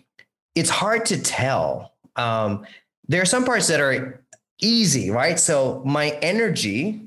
[0.56, 1.94] it's hard to tell.
[2.16, 2.66] Um,
[3.12, 4.24] there are some parts that are
[4.60, 5.38] easy, right?
[5.38, 7.02] So my energy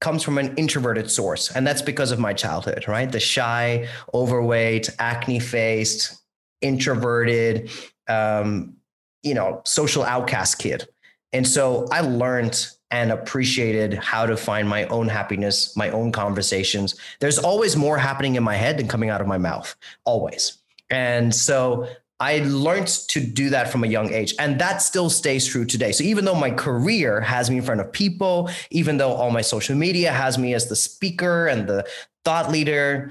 [0.00, 1.50] comes from an introverted source.
[1.54, 3.10] And that's because of my childhood, right?
[3.10, 6.20] The shy, overweight, acne faced,
[6.60, 7.70] introverted,
[8.08, 8.74] um,
[9.22, 10.88] you know, social outcast kid.
[11.32, 16.96] And so I learned and appreciated how to find my own happiness, my own conversations.
[17.20, 20.58] There's always more happening in my head than coming out of my mouth, always.
[20.90, 21.88] And so
[22.20, 25.92] I learned to do that from a young age, and that still stays true today.
[25.92, 29.40] So even though my career has me in front of people, even though all my
[29.42, 31.86] social media has me as the speaker and the
[32.24, 33.10] thought leader,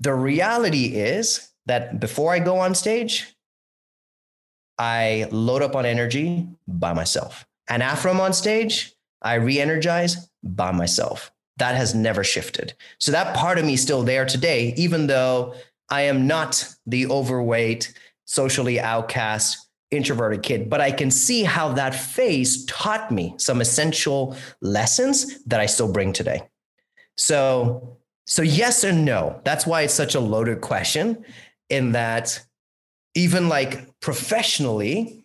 [0.00, 3.34] the reality is that before I go on stage,
[4.78, 7.46] I load up on energy by myself.
[7.68, 11.30] And after I'm on stage, I re energize by myself.
[11.56, 12.74] That has never shifted.
[12.98, 15.54] So that part of me is still there today, even though
[15.90, 17.92] I am not the overweight,
[18.24, 24.36] socially outcast, introverted kid, but I can see how that phase taught me some essential
[24.60, 26.42] lessons that I still bring today.
[27.16, 29.40] So, so yes and no.
[29.44, 31.24] That's why it's such a loaded question
[31.70, 32.44] in that
[33.14, 35.24] even like professionally,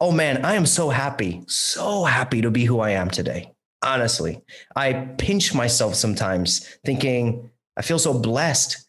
[0.00, 3.52] oh man, I am so happy, so happy to be who I am today.
[3.82, 4.42] Honestly,
[4.76, 8.86] I pinch myself sometimes thinking I feel so blessed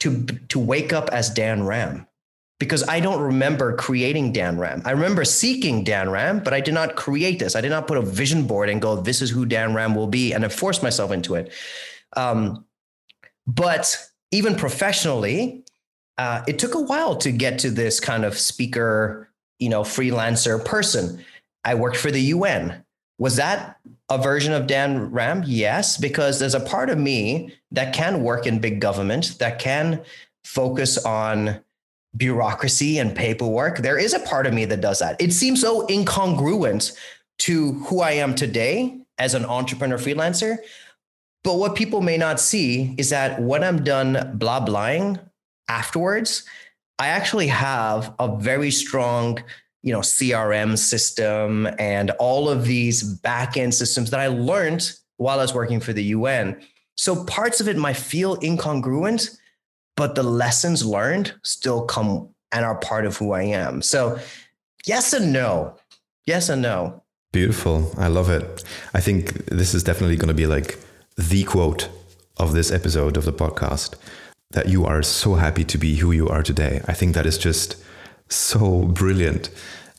[0.00, 2.06] to to wake up as DanRam
[2.58, 4.84] because I don't remember creating DanRam.
[4.84, 7.54] I remember seeking DanRam, but I did not create this.
[7.54, 10.32] I did not put a vision board and go, "This is who DanRam will be,"
[10.32, 11.52] and I forced myself into it.
[12.16, 12.64] Um,
[13.46, 13.96] but
[14.30, 15.64] even professionally,
[16.18, 20.62] uh, it took a while to get to this kind of speaker, you know, freelancer
[20.62, 21.24] person.
[21.64, 22.84] I worked for the UN.
[23.18, 23.76] Was that
[24.08, 25.44] a version of DanRam?
[25.46, 30.02] Yes, because there's a part of me that can work in big government, that can
[30.44, 31.60] focus on
[32.16, 33.78] bureaucracy and paperwork.
[33.78, 35.20] There is a part of me that does that.
[35.20, 36.96] It seems so incongruent
[37.40, 40.58] to who I am today as an entrepreneur freelancer.
[41.44, 45.20] But what people may not see is that when I'm done blah blahing
[45.68, 46.44] afterwards,
[46.98, 49.42] I actually have a very strong
[49.82, 55.42] you know crm system and all of these backend systems that i learned while i
[55.42, 56.60] was working for the un
[56.96, 59.36] so parts of it might feel incongruent
[59.98, 63.82] but the lessons learned still come and are part of who I am.
[63.82, 64.18] So,
[64.86, 65.76] yes and no.
[66.24, 67.02] Yes and no.
[67.32, 67.92] Beautiful.
[67.98, 68.64] I love it.
[68.94, 70.78] I think this is definitely going to be like
[71.16, 71.88] the quote
[72.36, 73.94] of this episode of the podcast
[74.52, 76.80] that you are so happy to be who you are today.
[76.86, 77.76] I think that is just
[78.28, 79.50] so brilliant.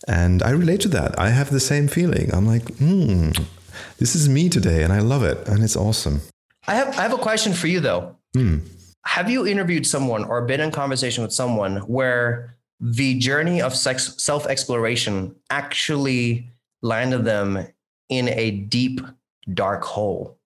[0.08, 1.18] And I relate to that.
[1.20, 2.34] I have the same feeling.
[2.34, 3.32] I'm like, hmm,
[3.98, 5.48] this is me today and I love it.
[5.48, 6.22] And it's awesome.
[6.68, 8.16] I have, I have a question for you though.
[8.34, 8.60] Hmm.
[9.06, 14.16] Have you interviewed someone or been in conversation with someone where the journey of sex,
[14.18, 16.50] self exploration actually
[16.82, 17.68] landed them
[18.10, 19.02] in a deep,
[19.54, 20.38] dark hole?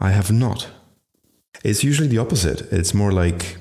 [0.00, 0.68] I have not.
[1.64, 2.72] It's usually the opposite.
[2.72, 3.56] It's more like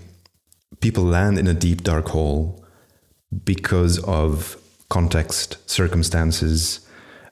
[0.80, 2.63] people land in a deep, dark hole
[3.43, 4.57] because of
[4.89, 6.79] context, circumstances,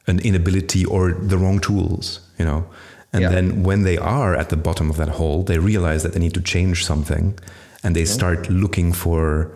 [0.08, 2.66] an inability, or the wrong tools, you know.
[3.14, 3.30] And yeah.
[3.30, 6.34] then when they are at the bottom of that hole, they realize that they need
[6.34, 7.40] to change something
[7.82, 9.52] and they start looking for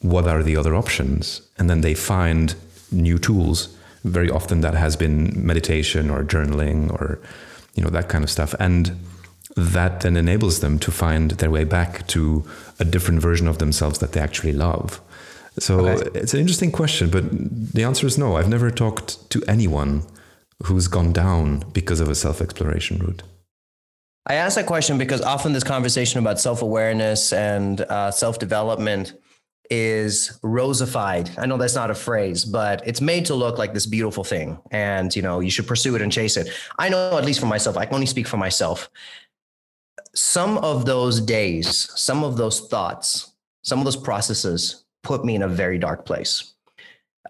[0.00, 1.40] what are the other options.
[1.58, 2.54] And then they find
[2.90, 3.74] new tools.
[4.04, 7.18] Very often that has been meditation or journaling or,
[7.74, 8.54] you know, that kind of stuff.
[8.60, 8.96] And
[9.56, 12.44] that then enables them to find their way back to
[12.78, 15.00] a different version of themselves that they actually love.
[15.58, 16.10] So okay.
[16.18, 18.36] it's an interesting question, but the answer is no.
[18.36, 20.04] I've never talked to anyone
[20.64, 23.22] who's gone down because of a self exploration route?
[24.26, 29.14] I ask that question because often this conversation about self awareness and uh, self development
[29.70, 31.30] is rosified.
[31.38, 34.58] I know that's not a phrase, but it's made to look like this beautiful thing.
[34.70, 36.48] And, you know, you should pursue it and chase it.
[36.78, 38.88] I know, at least for myself, I can only speak for myself.
[40.14, 43.32] Some of those days, some of those thoughts,
[43.62, 46.52] some of those processes put me in a very dark place.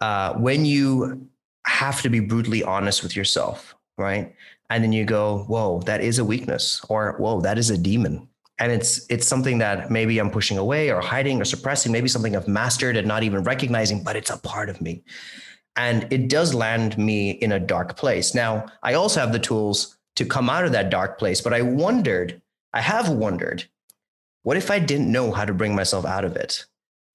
[0.01, 1.29] Uh, when you
[1.65, 4.35] have to be brutally honest with yourself, right?
[4.69, 8.29] And then you go, whoa, that is a weakness, or whoa, that is a demon.
[8.59, 12.35] And it's it's something that maybe I'm pushing away or hiding or suppressing, maybe something
[12.35, 15.05] I've mastered and not even recognizing, but it's a part of me.
[15.77, 18.35] And it does land me in a dark place.
[18.35, 21.63] Now, I also have the tools to come out of that dark place, but I
[21.63, 23.65] wondered, I have wondered,
[24.43, 26.67] what if I didn't know how to bring myself out of it?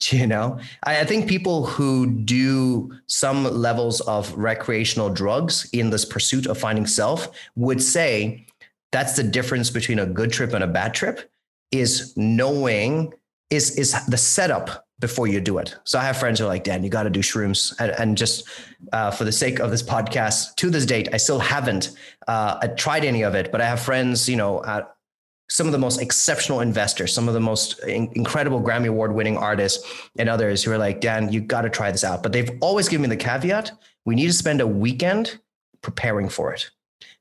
[0.12, 0.60] you know?
[0.84, 6.88] I, think people who do some levels of recreational drugs in this pursuit of finding
[6.88, 8.46] self would say
[8.92, 11.30] that's the difference between a good trip and a bad trip
[11.72, 13.14] is knowing
[13.50, 15.76] is is the setup before you do it.
[15.84, 17.74] So i have friends who are like dan you got to do shrooms.
[17.80, 18.48] And, and just
[18.92, 21.92] uh, for the sake of this podcast to this date i still haven't
[22.28, 24.96] uh, tried any of it but i have friends you know at
[25.50, 29.38] some of the most exceptional investors, some of the most in- incredible Grammy Award winning
[29.38, 32.24] artists, and others who are like, Dan, you got to try this out.
[32.24, 33.72] But they've always given me the caveat
[34.06, 35.40] we need to spend a weekend
[35.82, 36.70] preparing for it.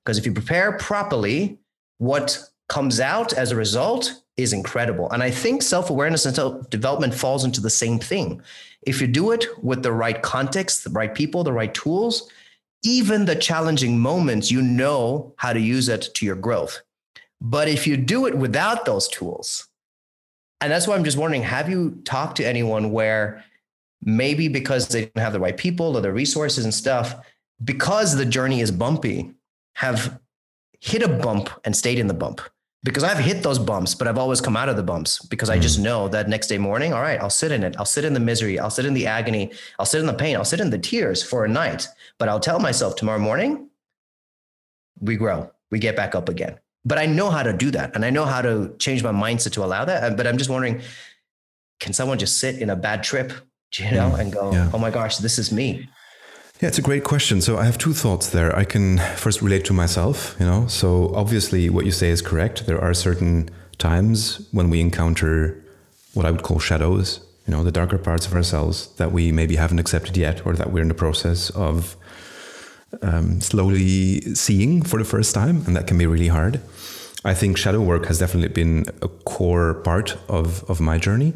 [0.05, 1.59] Because if you prepare properly,
[1.99, 5.11] what comes out as a result is incredible.
[5.11, 8.43] And I think self awareness and self development falls into the same thing.
[8.83, 12.31] If you do it with the right context, the right people, the right tools,
[12.83, 16.83] even the challenging moments, you know how to use it to your growth.
[17.45, 19.67] But if you do it without those tools,
[20.61, 23.45] and that's why I'm just wondering have you talked to anyone where
[24.01, 27.17] maybe because they don't have the right people or the resources and stuff,
[27.65, 29.33] because the journey is bumpy,
[29.75, 30.21] have
[30.81, 32.41] hit a bump and stayed in the bump?
[32.85, 35.59] Because I've hit those bumps, but I've always come out of the bumps because I
[35.59, 35.85] just mm.
[35.85, 37.75] know that next day morning, all right, I'll sit in it.
[37.77, 38.61] I'll sit in the misery.
[38.61, 39.51] I'll sit in the agony.
[39.81, 40.37] I'll sit in the pain.
[40.37, 41.89] I'll sit in the tears for a night.
[42.19, 43.69] But I'll tell myself tomorrow morning,
[45.01, 47.95] we grow, we get back up again but I know how to do that.
[47.95, 50.17] And I know how to change my mindset to allow that.
[50.17, 50.81] But I'm just wondering,
[51.81, 53.33] can someone just sit in a bad trip,
[53.77, 54.71] you know, mm, and go, yeah.
[54.73, 55.89] oh my gosh, this is me?
[56.61, 57.41] Yeah, it's a great question.
[57.41, 58.55] So I have two thoughts there.
[58.57, 60.67] I can first relate to myself, you know.
[60.69, 62.67] So obviously what you say is correct.
[62.67, 65.63] There are certain times when we encounter
[66.15, 69.57] what I would call shadows, you know, the darker parts of ourselves that we maybe
[69.57, 71.97] haven't accepted yet or that we're in the process of
[73.01, 76.61] um, slowly seeing for the first time, and that can be really hard.
[77.25, 81.35] I think shadow work has definitely been a core part of, of my journey.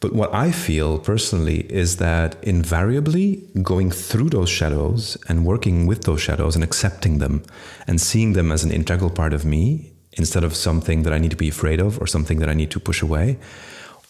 [0.00, 6.04] But what I feel personally is that invariably going through those shadows and working with
[6.04, 7.42] those shadows and accepting them
[7.86, 11.30] and seeing them as an integral part of me instead of something that I need
[11.30, 13.38] to be afraid of or something that I need to push away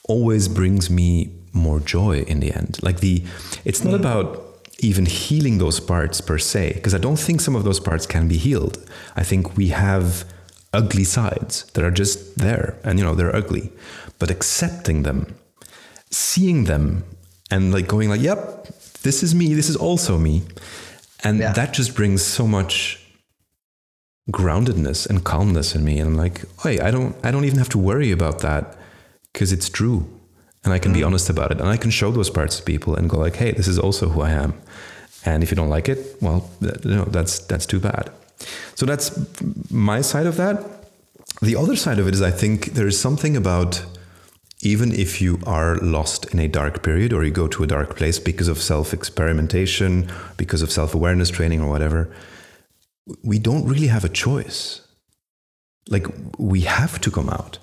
[0.09, 2.83] always brings me more joy in the end.
[2.83, 3.25] Like the
[3.65, 4.01] it's not mm.
[4.01, 4.44] about
[4.81, 8.29] even healing those parts per se, because I don't think some of those parts can
[8.29, 8.79] be healed.
[9.17, 10.25] I think we have
[10.73, 13.73] ugly sides that are just there and, you know, they're ugly.
[14.19, 15.35] But accepting them,
[16.11, 17.05] seeing them,
[17.51, 18.67] and like going like, yep,
[19.03, 20.43] this is me, this is also me.
[21.23, 21.53] And yeah.
[21.53, 23.01] that just brings so much
[24.31, 25.99] groundedness and calmness in me.
[25.99, 28.77] And I'm like, wait, I don't I don't even have to worry about that
[29.33, 30.09] because it's true
[30.65, 31.07] and I can be mm.
[31.07, 33.53] honest about it and I can show those parts to people and go like, hey,
[33.53, 34.55] this is also who I am.
[35.25, 38.11] And if you don't like it, well, th- you know, that's that's too bad.
[38.75, 39.19] So that's
[39.71, 40.65] my side of that.
[41.41, 43.85] The other side of it is I think there is something about
[44.63, 47.97] even if you are lost in a dark period or you go to a dark
[47.97, 52.15] place because of self experimentation, because of self awareness training or whatever,
[53.23, 54.81] we don't really have a choice.
[55.89, 56.07] Like
[56.39, 57.59] we have to come out.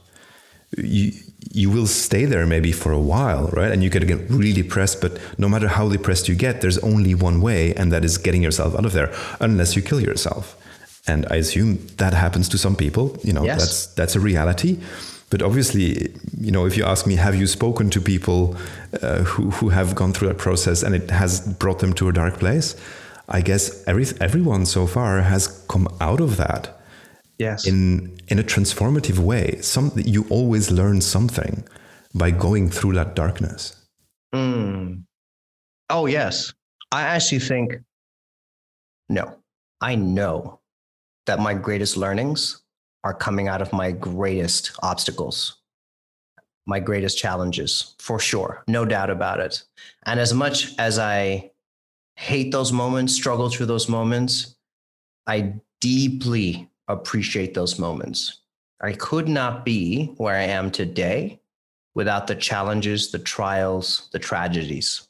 [0.77, 1.11] You,
[1.49, 3.71] you will stay there maybe for a while, right?
[3.71, 7.15] And you can get really depressed, but no matter how depressed you get, there's only
[7.15, 10.55] one way, and that is getting yourself out of there, unless you kill yourself.
[11.07, 13.17] And I assume that happens to some people.
[13.23, 13.59] You know, Yes.
[13.59, 14.77] that's that's a reality.
[15.31, 18.55] But obviously, you know, if you ask me, have you spoken to people
[19.01, 22.11] uh, who who have gone through that process and it has brought them to a
[22.13, 22.75] dark place?
[23.29, 26.80] I guess every everyone so far has come out of that
[27.41, 27.65] Yes.
[27.65, 29.59] in in a transformative way.
[29.61, 31.63] Some you always learn something
[32.13, 33.75] by going through that darkness.
[34.33, 35.03] Mm.
[35.89, 36.53] Oh, yes.
[36.91, 37.79] I actually think,
[39.09, 39.35] no,
[39.81, 40.59] I know
[41.25, 42.61] that my greatest learnings
[43.03, 45.57] are coming out of my greatest obstacles,
[46.65, 48.63] my greatest challenges, for sure.
[48.67, 49.63] No doubt about it.
[50.05, 51.51] And as much as I
[52.15, 54.55] hate those moments, struggle through those moments,
[55.27, 58.39] I deeply appreciate those moments.
[58.81, 61.39] I could not be where I am today
[61.93, 65.07] without the challenges, the trials, the tragedies.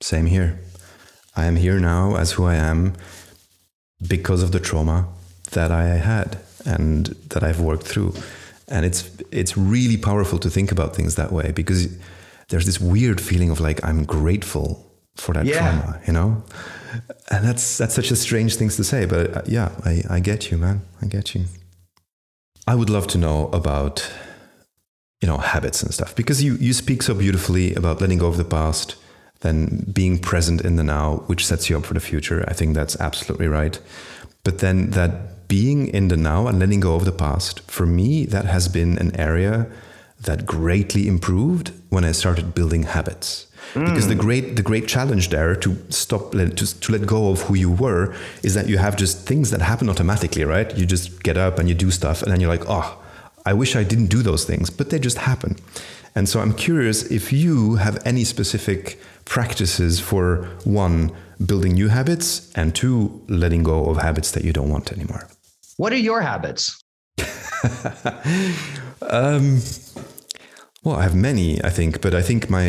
[0.00, 0.60] Same here.
[1.34, 2.94] I am here now as who I am
[4.06, 5.08] because of the trauma
[5.52, 8.14] that I had and that I've worked through.
[8.68, 11.96] And it's it's really powerful to think about things that way because
[12.48, 14.84] there's this weird feeling of like I'm grateful
[15.16, 15.58] for that Yeah.
[15.58, 16.42] trauma, you know?
[17.30, 20.50] And that's that's such a strange thing to say, but uh, yeah, I, I get
[20.50, 20.82] you, man.
[21.02, 21.44] I get you.
[22.66, 24.10] I would love to know about
[25.20, 28.36] you know habits and stuff because you you speak so beautifully about letting go of
[28.36, 28.96] the past
[29.40, 32.74] then being present in the now which sets you up for the future i think
[32.74, 33.80] that's absolutely right
[34.44, 38.24] but then that being in the now and letting go of the past for me
[38.26, 39.66] that has been an area
[40.20, 45.54] that greatly improved when i started building habits because the great the great challenge there
[45.54, 49.26] to stop to, to let go of who you were is that you have just
[49.26, 52.40] things that happen automatically right you just get up and you do stuff and then
[52.40, 52.98] you're like oh
[53.46, 55.56] I wish I didn't do those things, but they just happen.
[56.16, 61.12] And so I'm curious if you have any specific practices for one,
[61.44, 65.28] building new habits, and two, letting go of habits that you don't want anymore.
[65.76, 66.80] What are your habits?
[69.02, 69.60] Um,
[70.86, 72.68] well, I have many, I think, but I think my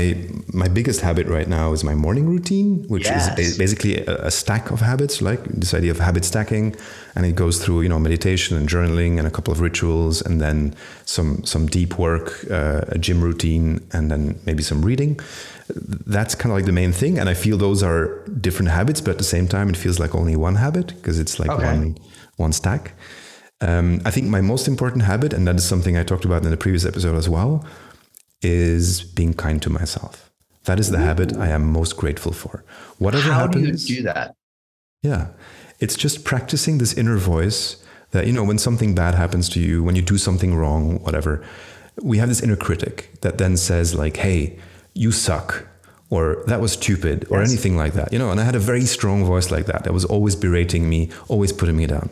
[0.63, 3.35] my biggest habit right now is my morning routine, which is Yes.
[3.37, 6.75] ba- basically a, a stack of habits, like this idea of habit stacking,
[7.15, 10.41] and it goes through you know meditation and journaling and a couple of rituals, and
[10.41, 10.73] then
[11.05, 15.19] some some deep work, uh, a gym routine, and then maybe some reading.
[16.15, 18.03] That's kind of like the main thing, and I feel those are
[18.47, 21.35] different habits, but at the same time, it feels like only one habit because it's
[21.39, 21.65] like Okay.
[21.71, 21.95] one
[22.37, 22.83] one stack.
[23.59, 26.51] Um, I think my most important habit, and that is something I talked about in
[26.51, 27.65] the previous episode as well,
[28.41, 30.31] is being kind to myself.
[30.65, 32.63] That is the habit I am most grateful for.
[32.99, 34.35] Whatever How do you do that?
[35.01, 35.27] yeah,
[35.79, 37.77] it's just practicing this inner voice
[38.11, 41.43] that you know when something bad happens to you, when you do something wrong, whatever.
[42.01, 44.57] We have this inner critic that then says like, "Hey,
[44.93, 45.65] you suck."
[46.09, 47.51] Or that was stupid, or Yes.
[47.51, 48.31] anything like that, you know.
[48.31, 51.51] And I had a very strong voice like that that was always berating me, always
[51.51, 52.09] putting me down.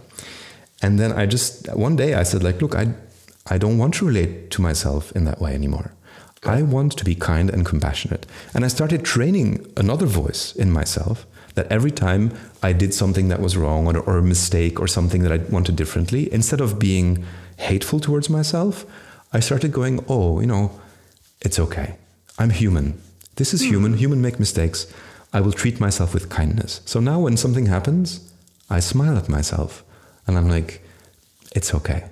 [0.81, 2.93] And then I just one day I said like, look, I
[3.49, 5.91] I don't want to relate to myself in that way anymore.
[6.47, 8.25] I want to be kind and compassionate.
[8.53, 11.25] And I started training another voice in myself
[11.55, 15.23] that every time I did something that was wrong or, or a mistake or something
[15.23, 17.25] that I wanted differently, instead of being
[17.57, 18.85] hateful towards myself,
[19.33, 20.79] I started going, oh, you know,
[21.41, 21.95] it's okay.
[22.37, 23.01] I'm human.
[23.35, 23.69] This is hmm.
[23.69, 23.97] human.
[23.97, 24.91] Human make mistakes.
[25.33, 26.81] I will treat myself with kindness.
[26.85, 28.31] So now when something happens,
[28.69, 29.83] I smile at myself
[30.27, 30.81] and I'm like,
[31.55, 32.05] it's okay.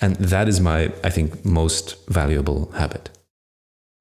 [0.00, 3.10] And that is my, I think, most valuable habit.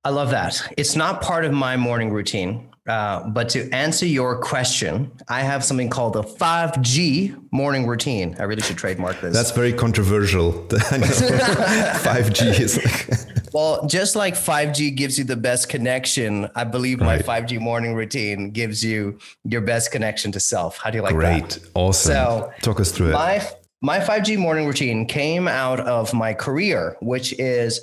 [0.06, 0.72] I love that.
[0.78, 2.70] It's not part of my morning routine.
[2.88, 8.36] Uh, but to answer your question, I have something called the 5G morning routine.
[8.38, 9.34] I really should trademark this.
[9.34, 10.54] That's very controversial.
[10.70, 13.10] 5G is like,
[13.54, 17.26] well, just like 5G gives you the best connection, I believe my Right.
[17.26, 20.78] 5G morning routine gives you your best connection to self.
[20.78, 21.40] How do you like that?
[21.40, 21.60] great.
[21.74, 22.12] Awesome.
[22.14, 23.14] So, Talk us through it.
[23.14, 23.44] My
[23.82, 27.82] my 5G morning routine came out of my career, which is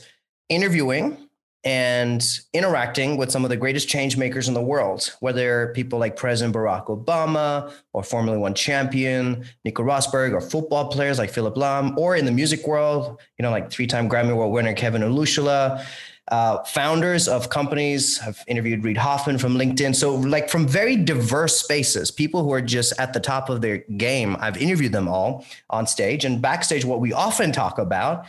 [0.49, 1.17] interviewing
[1.65, 6.17] and interacting with some of the greatest change makers in the world, whether people like
[6.17, 11.97] President Barack Obama or Formula One champion Nico Rosberg or football players like Philipp Lahm,
[11.97, 15.85] or in the music world, you know, like three-time Grammy Award winner Kevin Olusola,
[16.33, 18.21] uh, founders of companies.
[18.21, 19.95] I've interviewed Reid Hoffman from LinkedIn.
[19.95, 23.79] So, like from very diverse spaces, people who are just at the top of their
[23.97, 24.37] game.
[24.41, 26.85] I've interviewed them all on stage and backstage.
[26.85, 28.27] What we often talk about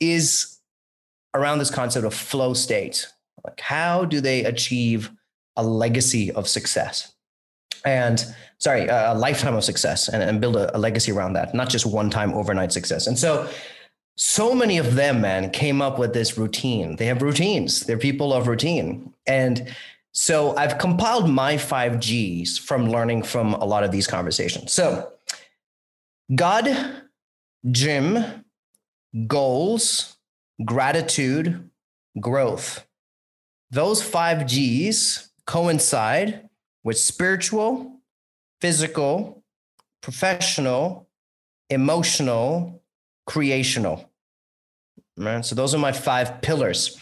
[0.00, 0.55] is
[1.36, 3.06] around this concept of flow state.
[3.44, 5.10] Like, how do they achieve
[5.56, 7.12] a legacy of success?
[7.84, 8.24] And
[8.58, 11.86] sorry, a lifetime of success and, and build a, a legacy around that, not just
[11.86, 13.06] one time overnight success.
[13.06, 13.48] And so,
[14.16, 16.96] so many of them, man, came up with this routine.
[16.96, 19.12] They have routines, they're people of routine.
[19.26, 19.74] And
[20.12, 24.72] so I've compiled my five G's from learning from a lot of these conversations.
[24.72, 25.12] So,
[26.34, 26.74] God,
[27.70, 28.44] gym,
[29.26, 30.15] goals,
[30.64, 31.70] gratitude,
[32.20, 32.86] growth.
[33.70, 36.48] Those five G's coincide
[36.84, 38.00] with spiritual,
[38.60, 39.42] physical,
[40.02, 41.08] professional,
[41.68, 42.82] emotional,
[43.26, 44.10] creational.
[45.16, 45.44] Right?
[45.44, 46.98] So those are my five pillars.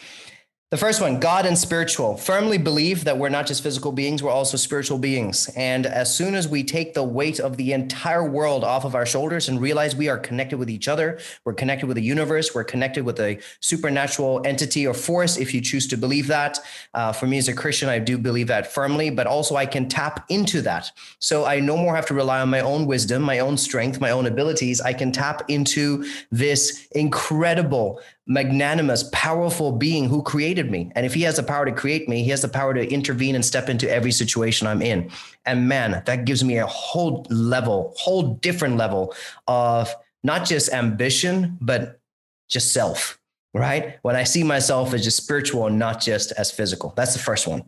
[0.74, 2.16] The first one, God and spiritual.
[2.16, 5.48] Firmly believe that we're not just physical beings, we're also spiritual beings.
[5.54, 9.06] And as soon as we take the weight of the entire world off of our
[9.06, 12.64] shoulders and realize we are connected with each other, we're connected with the universe, we're
[12.64, 16.58] connected with a supernatural entity or force, if you choose to believe that.
[16.92, 19.88] Uh, for me as a Christian, I do believe that firmly, but also I can
[19.88, 20.90] tap into that.
[21.20, 24.10] So I no more have to rely on my own wisdom, my own strength, my
[24.10, 24.80] own abilities.
[24.80, 30.90] I can tap into this incredible magnanimous, powerful being who created me.
[30.94, 33.34] And if he has the power to create me, he has the power to intervene
[33.34, 35.10] and step into every situation I'm in.
[35.44, 39.14] And man, that gives me a whole level, whole different level
[39.46, 42.00] of not just ambition, but
[42.48, 43.18] just self,
[43.52, 43.98] right?
[44.02, 46.94] When I see myself as just spiritual and not just as physical.
[46.96, 47.64] That's the first one.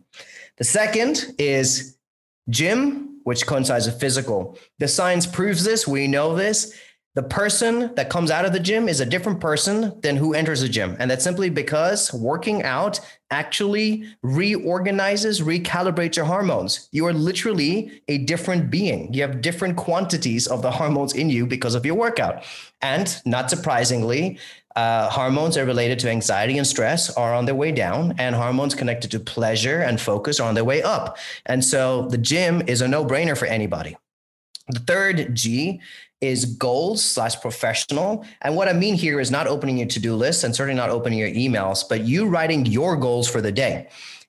[0.57, 1.97] The second is
[2.49, 4.57] gym, which coincides with physical.
[4.79, 5.87] The science proves this.
[5.87, 6.73] We know this
[7.17, 10.61] the person that comes out of the gym is a different person than who enters
[10.61, 10.95] the gym.
[10.99, 12.99] And that's simply because working out
[13.31, 16.87] actually reorganizes, recalibrates your hormones.
[16.91, 19.11] You are literally a different being.
[19.15, 22.43] You have different quantities of the hormones in you because of your workout.
[22.83, 24.37] And not surprisingly,
[24.75, 28.75] uh, hormones are related to anxiety and stress are on their way down, and hormones
[28.75, 31.17] connected to pleasure and focus are on their way up.
[31.47, 33.97] And so the gym is a no brainer for anybody.
[34.69, 35.79] The third G
[36.21, 38.25] is goals slash professional.
[38.41, 40.89] And what I mean here is not opening your to do list and certainly not
[40.89, 43.87] opening your emails, but you writing your goals for the day.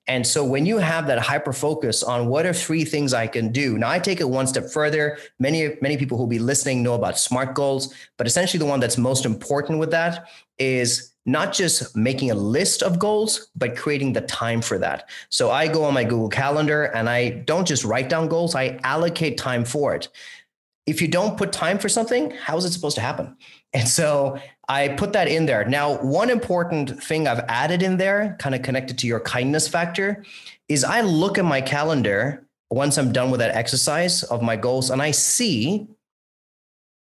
[0.08, 3.52] And so when you have that hyper focus on what are three things I can
[3.52, 5.18] do, now I take it one step further.
[5.38, 8.96] Many, many people who'll be listening know about SMART goals, but essentially the one that's
[8.96, 10.28] most important with that
[10.58, 15.10] is not just making a list of goals, but creating the time for that.
[15.28, 18.80] So I go on my Google Calendar and I don't just write down goals, I
[18.82, 20.08] allocate time for it
[20.88, 23.36] if you don't put time for something, how is it supposed to happen?
[23.74, 25.64] And so I put that in there.
[25.64, 30.24] Now, one important thing I've added in there, kind of connected to your kindness factor,
[30.68, 34.90] is I look at my calendar once I'm done with that exercise of my goals
[34.90, 35.86] and I see,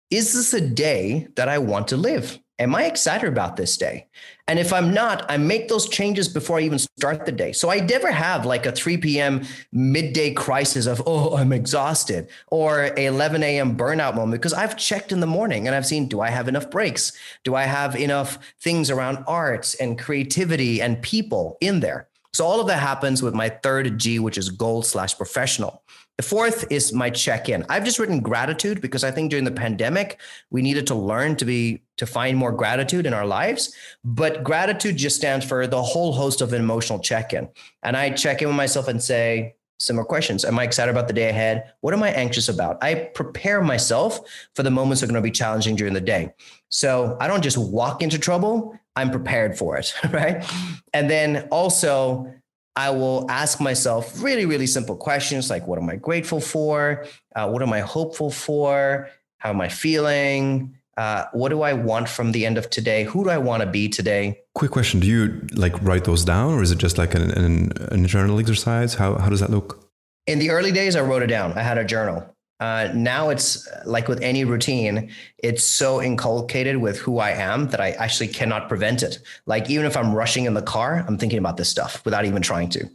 [0.10, 2.40] is this a day that I want to live?
[2.58, 4.08] Am I excited about this day?
[4.48, 7.52] And if I'm not, I make those changes before I even start the day.
[7.52, 9.44] So I never have like a 3 p.m.
[9.74, 13.76] midday crisis of, oh, I'm exhausted or a 11 a.m.
[13.76, 16.70] burnout moment because I've checked in the morning and I've seen, do I have enough
[16.72, 17.12] breaks?
[17.44, 22.08] Do I have enough things around arts and creativity and people in there?
[22.32, 25.84] So all of that happens with my third G, which is gold slash professional.
[26.18, 27.66] The fourth is my check-in.
[27.68, 31.46] I've just written gratitude because I think during the pandemic we needed to learn to
[31.46, 33.76] be to find more gratitude in our lives.
[34.04, 37.50] But gratitude just stands for the whole host of an emotional check-in.
[37.84, 40.46] And I check in with myself and say similar questions.
[40.46, 41.74] Am I excited about the day ahead?
[41.82, 42.82] What am I anxious about?
[42.82, 44.20] I prepare myself
[44.56, 46.34] for the moments that are going to be challenging during the day.
[46.70, 48.78] So I don't just walk into trouble.
[48.96, 50.46] I'm prepared for it, right?
[50.94, 52.34] And then also
[52.76, 57.06] I will ask myself really, really simple questions like, what am I grateful for?
[57.36, 59.10] Uh, what am I hopeful for?
[59.38, 60.78] How am I feeling?
[60.98, 63.04] Uh, what do I want from the end of today?
[63.04, 64.40] Who do I want to be today?
[64.54, 67.72] Quick question: Do you like write those down, or is it just like an, an,
[67.92, 68.94] an internal exercise?
[68.94, 69.92] How how does that look?
[70.26, 71.54] In the early days, I wrote it down.
[71.54, 72.35] I had a journal.
[72.60, 77.82] Uh, now it's like with any routine, it's so inculcated with who I am that
[77.82, 79.20] I actually cannot prevent it.
[79.46, 82.42] Like even if I'm rushing in the car, I'm thinking about this stuff without even
[82.42, 82.90] trying to.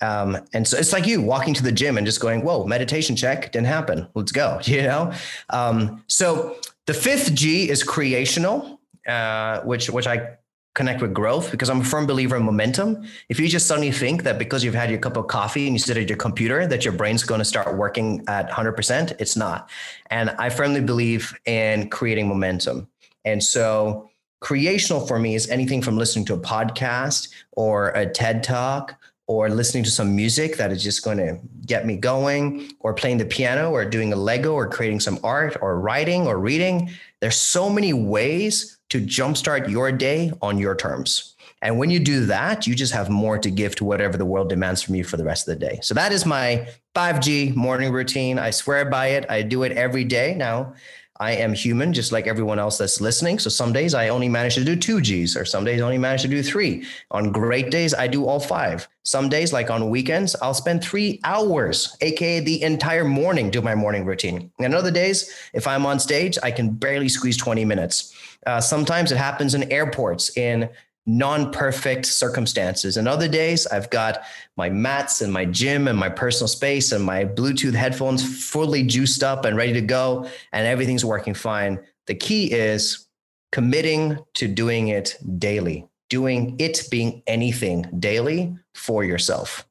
[0.00, 3.14] Um, and so it's like you walking to the gym and just going, "Whoa, meditation
[3.14, 4.08] check didn't happen.
[4.14, 5.12] Let's go." You know.
[5.50, 6.56] Um, so
[6.86, 10.36] the fifth G is creational, uh, which which I
[10.74, 13.04] connect with growth because I'm a firm believer in momentum.
[13.28, 15.78] If you just suddenly think that because you've had your cup of coffee and you
[15.78, 19.70] sit at your computer that your brain's going to start working at 100%, it's not.
[20.10, 22.88] And I firmly believe in creating momentum.
[23.24, 24.10] And so
[24.40, 29.48] creational for me is anything from listening to a podcast or a TED talk or
[29.48, 33.24] listening to some music that is just going to get me going or playing the
[33.24, 36.90] piano or doing a lego or creating some art or writing or reading
[37.24, 41.36] there's so many ways to jumpstart your day on your terms.
[41.62, 44.50] And when you do that, you just have more to give to whatever the world
[44.50, 45.78] demands from you for the rest of the day.
[45.82, 48.38] So that is my 5G morning routine.
[48.38, 49.24] I swear by it.
[49.30, 50.74] I do it every day now.
[51.20, 53.38] I am human, just like everyone else that's listening.
[53.38, 55.98] So some days I only manage to do two G's, or some days I only
[55.98, 56.84] manage to do three.
[57.12, 58.88] On great days, I do all five.
[59.04, 63.76] Some days, like on weekends, I'll spend three hours, aka the entire morning, do my
[63.76, 64.50] morning routine.
[64.58, 68.12] And other days, if I'm on stage, I can barely squeeze 20 minutes.
[68.46, 70.68] Uh, sometimes it happens in airports, in
[71.06, 72.96] non-perfect circumstances.
[72.96, 74.22] And other days I've got
[74.56, 79.22] my mats and my gym and my personal space and my Bluetooth headphones fully juiced
[79.22, 81.78] up and ready to go and everything's working fine.
[82.06, 83.06] The key is
[83.52, 89.66] committing to doing it daily, doing it being anything daily for yourself.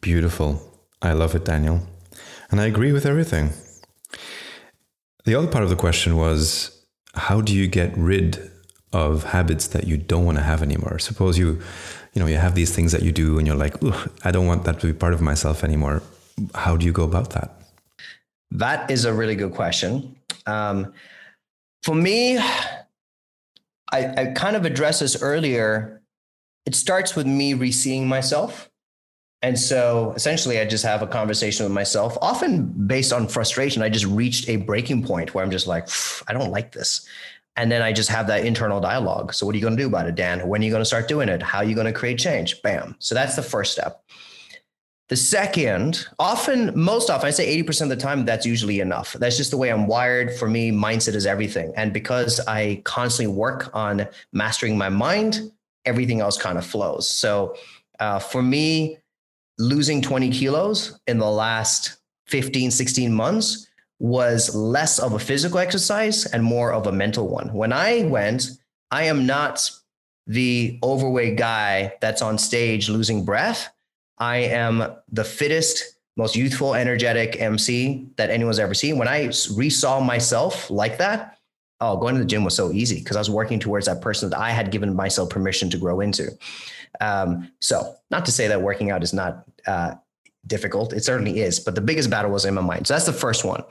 [0.00, 0.60] Beautiful.
[1.00, 1.86] I love it, Daniel.
[2.50, 3.50] And I agree with everything.
[5.24, 6.84] The other part of the question was
[7.14, 8.51] how do you get rid
[8.92, 10.98] of habits that you don't want to have anymore.
[10.98, 11.60] Suppose you,
[12.12, 13.74] you know, you have these things that you do and you're like,
[14.24, 16.02] I don't want that to be part of myself anymore.
[16.54, 17.50] How do you go about that?
[18.50, 20.16] That is a really good question.
[20.46, 20.92] Um,
[21.82, 22.80] for me, I,
[23.92, 26.02] I kind of addressed this earlier.
[26.66, 28.68] It starts with me re-seeing myself.
[29.44, 33.82] And so essentially, I just have a conversation with myself, often based on frustration.
[33.82, 35.88] I just reached a breaking point where I'm just like,
[36.28, 37.06] I don't like this.
[37.56, 39.34] And then I just have that internal dialogue.
[39.34, 40.48] So, what are you going to do about it, Dan?
[40.48, 41.42] When are you going to start doing it?
[41.42, 42.62] How are you going to create change?
[42.62, 42.96] Bam.
[42.98, 44.02] So, that's the first step.
[45.08, 49.12] The second, often, most often, I say 80% of the time, that's usually enough.
[49.12, 50.32] That's just the way I'm wired.
[50.32, 51.74] For me, mindset is everything.
[51.76, 55.52] And because I constantly work on mastering my mind,
[55.84, 57.06] everything else kind of flows.
[57.10, 57.56] So,
[58.00, 58.96] uh, for me,
[59.58, 61.98] losing 20 kilos in the last
[62.28, 63.68] 15, 16 months
[64.02, 67.54] was less of a physical exercise and more of a mental one.
[67.54, 68.50] When I went,
[68.90, 69.70] I am not
[70.26, 73.72] the overweight guy that's on stage losing breath.
[74.18, 78.98] I am the fittest, most youthful, energetic MC that anyone's ever seen.
[78.98, 81.38] When I resaw myself like that,
[81.80, 84.30] oh, going to the gym was so easy because I was working towards that person
[84.30, 86.36] that I had given myself permission to grow into.
[87.00, 89.94] Um, so, not to say that working out is not uh,
[90.46, 90.92] difficult.
[90.92, 91.60] It certainly is.
[91.60, 92.86] But the biggest battle was in my mind.
[92.86, 93.62] So that's the first one.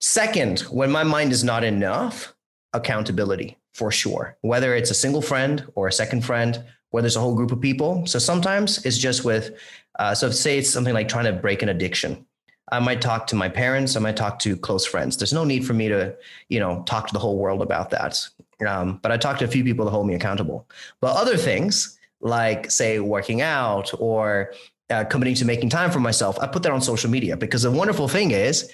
[0.00, 2.34] Second, when my mind is not enough,
[2.72, 7.20] accountability for sure, whether it's a single friend or a second friend, whether it's a
[7.20, 8.06] whole group of people.
[8.06, 9.56] So sometimes it's just with,
[9.98, 12.26] uh, so say it's something like trying to break an addiction.
[12.72, 13.96] I might talk to my parents.
[13.96, 15.16] I might talk to close friends.
[15.16, 16.14] There's no need for me to,
[16.48, 18.24] you know, talk to the whole world about that.
[18.66, 20.68] Um, but I talk to a few people to hold me accountable.
[21.00, 24.52] But other things like, say, working out or
[24.90, 27.70] uh, committing to making time for myself, I put that on social media because the
[27.70, 28.70] wonderful thing is,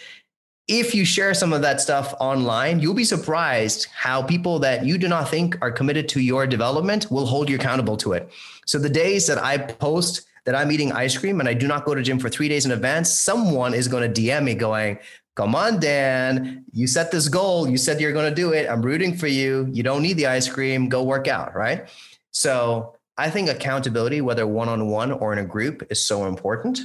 [0.69, 4.99] if you share some of that stuff online, you'll be surprised how people that you
[4.99, 8.31] do not think are committed to your development will hold you accountable to it.
[8.67, 11.85] So the days that I post that I'm eating ice cream and I do not
[11.85, 14.99] go to gym for three days in advance, someone is going to DM me going,
[15.37, 17.69] Come on, Dan, you set this goal.
[17.69, 18.71] You said you're going to do it.
[18.71, 19.69] I'm rooting for you.
[19.71, 20.89] You don't need the ice cream.
[20.89, 21.55] Go work out.
[21.55, 21.89] Right.
[22.31, 26.81] So I think accountability, whether one on one or in a group, is so important.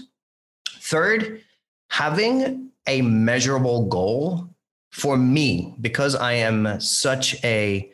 [0.79, 1.41] Third,
[1.89, 4.49] having a measurable goal
[4.91, 7.91] for me, because I am such a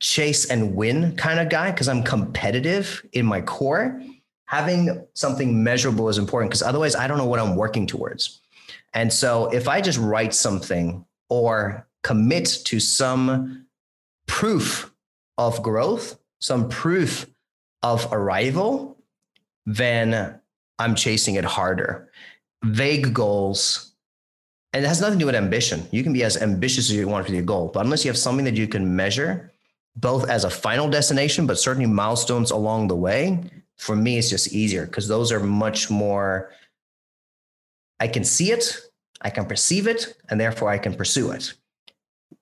[0.00, 4.02] chase and win kind of guy, because I'm competitive in my core,
[4.46, 8.40] having something measurable is important because otherwise I don't know what I'm working towards.
[8.92, 13.66] And so if I just write something or commit to some
[14.26, 14.92] proof
[15.38, 17.26] of growth, some proof
[17.82, 18.96] of arrival,
[19.66, 20.40] then
[20.78, 22.10] I'm chasing it harder.
[22.64, 23.92] Vague goals,
[24.72, 25.86] and it has nothing to do with ambition.
[25.90, 28.18] You can be as ambitious as you want for your goal, but unless you have
[28.18, 29.52] something that you can measure,
[29.96, 33.40] both as a final destination, but certainly milestones along the way,
[33.76, 36.50] for me, it's just easier because those are much more,
[37.98, 38.76] I can see it,
[39.20, 41.52] I can perceive it, and therefore I can pursue it.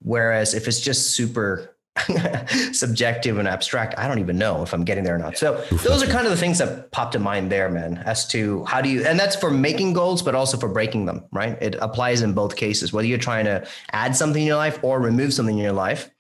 [0.03, 1.77] Whereas if it's just super
[2.73, 3.99] subjective and abstract.
[3.99, 5.37] I don't even know if I'm getting there or not.
[5.37, 8.65] So those are kind of the things that popped in mind there, man, as to
[8.65, 11.61] how do you, and that's for making goals, but also for breaking them, right?
[11.61, 15.01] It applies in both cases, whether you're trying to add something in your life or
[15.01, 16.11] remove something in your life.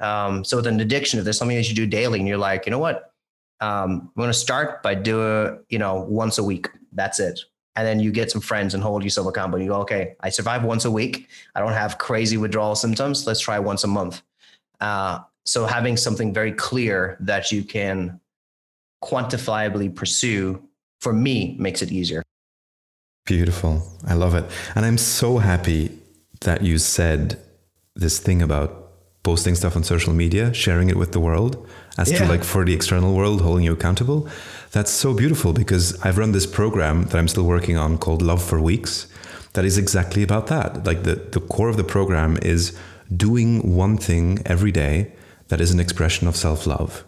[0.00, 2.66] Um, so with an addiction, if there's something that you do daily and you're like,
[2.66, 3.12] you know what,
[3.60, 6.68] um, I'm going to start by doing, you know, once a week.
[6.92, 7.38] That's it.
[7.76, 9.60] And then you get some friends and hold yourself accountable.
[9.60, 11.28] You go, okay, I survive once a week.
[11.54, 13.26] I don't have crazy withdrawal symptoms.
[13.26, 14.20] Let's try once a month.
[14.82, 18.20] Uh, so having something very clear that you can
[19.02, 20.60] quantifiably pursue
[21.00, 22.22] for me makes it easier.
[23.24, 23.82] Beautiful.
[24.06, 24.44] I love it.
[24.74, 25.96] And I'm so happy
[26.40, 27.38] that you said
[27.94, 28.70] this thing about
[29.22, 31.64] posting stuff on social media, sharing it with the world,
[31.96, 32.18] as yeah.
[32.18, 34.28] to like for the external world holding you accountable.
[34.72, 38.42] That's so beautiful because I've run this program that I'm still working on called Love
[38.42, 39.06] for Weeks.
[39.52, 40.84] That is exactly about that.
[40.84, 42.76] Like the, the core of the program is
[43.16, 45.12] doing one thing every day
[45.48, 47.04] that is an expression of self love.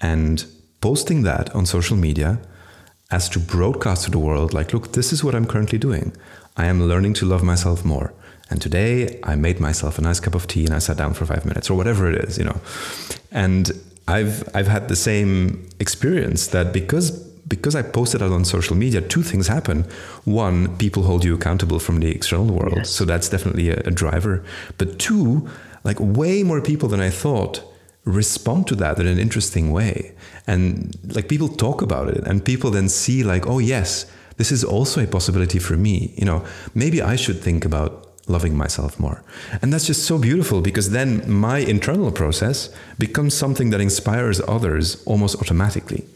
[0.00, 0.44] And
[0.80, 2.40] posting that on social media
[3.10, 6.14] as to broadcast to the world, like, look, this is what I'm currently doing.
[6.56, 8.12] I am learning to love myself more.
[8.50, 11.26] And today I made myself a nice cup of tea and I sat down for
[11.26, 12.60] five minutes or whatever it is, you know.
[13.30, 13.70] And
[14.06, 19.00] I've I've had the same experience that because because I posted it on social media,
[19.00, 19.84] two things happen.
[20.24, 22.74] One, people hold you accountable from the external world.
[22.76, 22.90] Yes.
[22.90, 24.44] So that's definitely a, a driver.
[24.76, 25.48] But two,
[25.84, 27.62] like way more people than I thought
[28.04, 30.14] respond to that in an interesting way.
[30.46, 34.64] And like people talk about it and people then see like, oh yes, this is
[34.64, 36.14] also a possibility for me.
[36.16, 36.44] You know,
[36.74, 39.22] maybe I should think about loving myself more.
[39.62, 45.02] And that's just so beautiful because then my internal process becomes something that inspires others
[45.04, 46.06] almost automatically.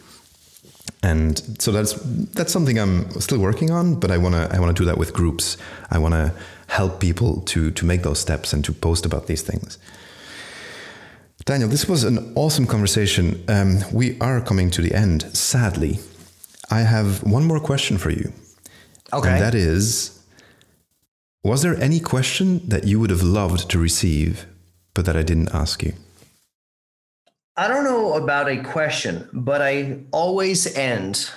[1.03, 1.95] And so that's
[2.35, 4.99] that's something I'm still working on, but I want to I want to do that
[4.99, 5.57] with groups.
[5.91, 6.33] I want to
[6.69, 9.79] help people to to make those steps and to post about these things.
[11.45, 13.43] Daniel, this was an awesome conversation.
[13.49, 15.99] Um, we are coming to the end, sadly.
[16.71, 18.33] I have one more question for you.
[19.13, 19.29] Okay.
[19.29, 20.21] And that is
[21.43, 24.47] Was there any question that you would have loved to receive,
[24.95, 25.95] but that I didn't ask you?
[27.57, 31.31] I don't know about a question, but I always end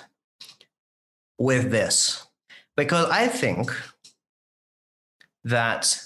[1.37, 2.25] with this
[2.77, 3.71] because I think
[5.43, 5.99] that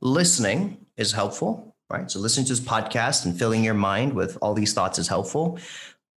[0.00, 2.10] listening is helpful right?
[2.10, 5.58] So listening to this podcast and filling your mind with all these thoughts is helpful.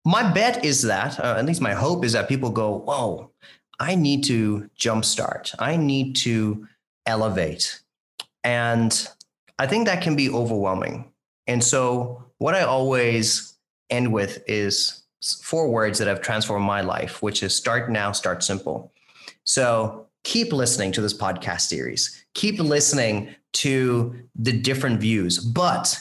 [0.05, 3.31] My bet is that, uh, at least my hope is that people go, whoa,
[3.81, 5.55] I need to jumpstart.
[5.59, 6.69] I need to
[7.07, 7.81] elevate.
[8.45, 9.09] And
[9.59, 11.12] I think that can be overwhelming.
[11.47, 13.55] And so, what I always
[13.90, 15.03] end with is
[15.43, 18.93] four words that have transformed my life, which is start now, start simple.
[19.45, 22.24] So, keep listening to this podcast series.
[22.34, 25.99] Keep listening to the different views, but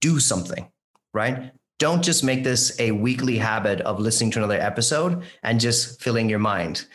[0.00, 0.70] do something,
[1.12, 1.52] right?
[1.78, 6.30] Don't just make this a weekly habit of listening to another episode and just filling
[6.30, 6.86] your mind.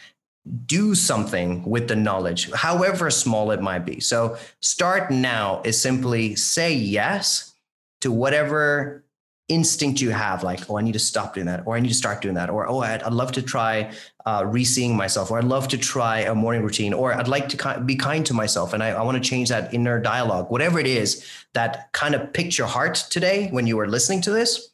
[0.65, 3.99] Do something with the knowledge, however small it might be.
[3.99, 7.53] So, start now is simply say yes
[8.01, 9.03] to whatever
[9.51, 11.93] instinct you have like oh i need to stop doing that or i need to
[11.93, 13.91] start doing that or oh i'd, I'd love to try
[14.25, 17.83] uh, re-seeing myself or i'd love to try a morning routine or i'd like to
[17.85, 20.87] be kind to myself and i, I want to change that inner dialogue whatever it
[20.87, 24.69] is that kind of picked your heart today when you were listening to this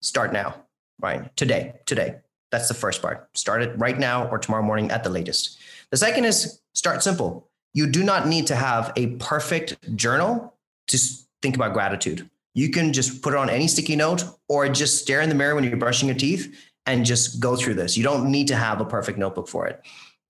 [0.00, 0.54] start now
[0.98, 2.16] right today today
[2.50, 5.58] that's the first part start it right now or tomorrow morning at the latest
[5.90, 10.54] the second is start simple you do not need to have a perfect journal
[10.86, 10.98] to
[11.42, 15.20] think about gratitude you can just put it on any sticky note or just stare
[15.20, 16.54] in the mirror when you're brushing your teeth
[16.86, 17.96] and just go through this.
[17.96, 19.80] You don't need to have a perfect notebook for it.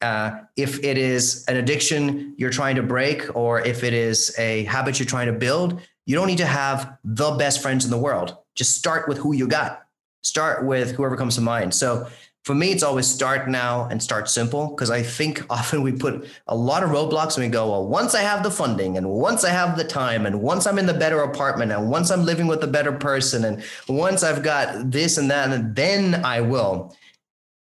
[0.03, 4.65] Uh, if it is an addiction you're trying to break, or if it is a
[4.65, 7.99] habit you're trying to build, you don't need to have the best friends in the
[7.99, 8.37] world.
[8.55, 9.87] Just start with who you got.
[10.23, 11.75] Start with whoever comes to mind.
[11.75, 12.07] So
[12.45, 16.27] for me, it's always start now and start simple because I think often we put
[16.47, 19.45] a lot of roadblocks and we go, well, once I have the funding and once
[19.45, 22.47] I have the time and once I'm in the better apartment and once I'm living
[22.47, 26.97] with a better person and once I've got this and that, and then I will.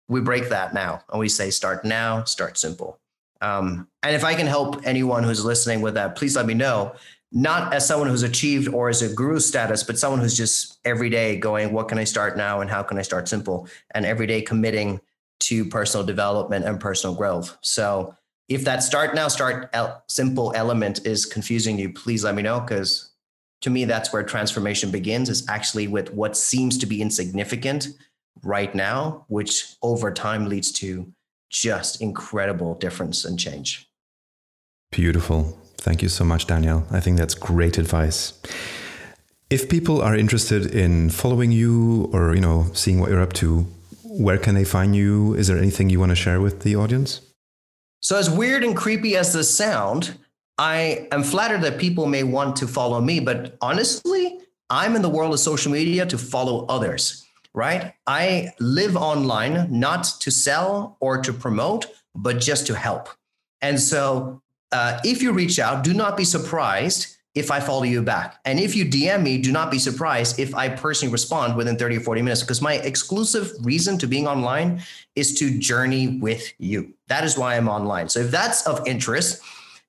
[0.09, 2.99] We break that now and we say, start now, start simple.
[3.41, 6.95] Um, and if I can help anyone who's listening with that, please let me know
[7.31, 11.09] not as someone who's achieved or as a guru status, but someone who's just every
[11.09, 13.67] day going, what can I start now and how can I start simple?
[13.91, 15.01] And every day committing
[15.39, 17.57] to personal development and personal growth.
[17.61, 18.15] So
[18.47, 22.59] if that start now, start el- simple element is confusing you, please let me know
[22.61, 23.11] because
[23.61, 27.87] to me, that's where transformation begins is actually with what seems to be insignificant
[28.43, 31.11] right now, which over time leads to
[31.49, 33.89] just incredible difference and change.
[34.91, 35.59] Beautiful.
[35.77, 36.85] Thank you so much, Daniel.
[36.91, 38.33] I think that's great advice.
[39.49, 43.65] If people are interested in following you or, you know, seeing what you're up to,
[44.03, 45.33] where can they find you?
[45.35, 47.21] Is there anything you want to share with the audience?
[48.01, 50.17] So, as weird and creepy as this sound,
[50.57, 55.09] I am flattered that people may want to follow me, but honestly, I'm in the
[55.09, 57.93] world of social media to follow others, right?
[58.05, 63.09] I live online not to sell or to promote, but just to help.
[63.61, 68.01] And so uh, if you reach out, do not be surprised if I follow you
[68.01, 68.39] back.
[68.45, 71.97] And if you DM me, do not be surprised if I personally respond within 30
[71.97, 74.81] or 40 minutes, because my exclusive reason to being online
[75.15, 76.93] is to journey with you.
[77.07, 78.09] That is why I'm online.
[78.09, 79.41] So if that's of interest,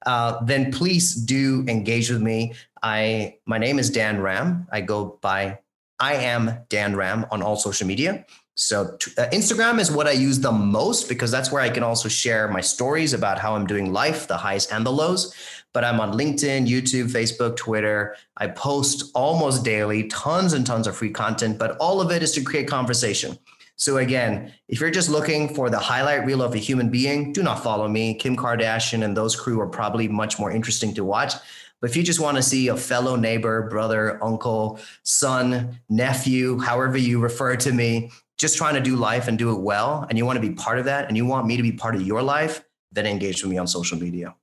[0.04, 2.52] uh, then please do engage with me.
[2.82, 4.66] I my name is DanRam.
[4.70, 5.58] I go by
[5.98, 8.24] I am DanRam on all social media.
[8.61, 8.86] So
[9.16, 12.48] uh, Instagram is what I use the most because that's where I can also share
[12.48, 15.32] my stories about how I'm doing life, the highs and the lows.
[15.72, 18.16] But I'm on LinkedIn, YouTube, Facebook, Twitter.
[18.36, 22.32] I post almost daily, tons and tons of free content, but all of it is
[22.32, 23.38] to create conversation.
[23.76, 27.44] So again, if you're just looking for the highlight reel of a human being, do
[27.44, 28.14] not follow me.
[28.14, 31.34] Kim Kardashian and those crew are probably much more interesting to watch.
[31.80, 36.96] But if you just want to see a fellow neighbor, brother, uncle, son, nephew, however
[36.96, 40.24] you refer to me, just trying to do life and do it well, and you
[40.24, 42.22] want to be part of that, and you want me to be part of your
[42.22, 44.34] life, then engage with me on social media.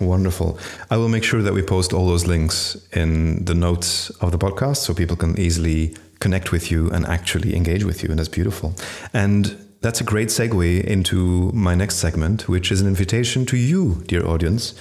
[0.00, 0.58] Wonderful.
[0.90, 4.38] I will make sure that we post all those links in the notes of the
[4.38, 8.10] podcast so people can easily connect with you and actually engage with you.
[8.10, 8.74] And that's beautiful.
[9.12, 14.02] And that's a great segue into my next segment, which is an invitation to you,
[14.06, 14.74] dear audience.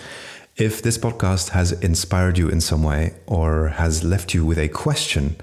[0.57, 4.69] If this podcast has inspired you in some way or has left you with a
[4.69, 5.35] question,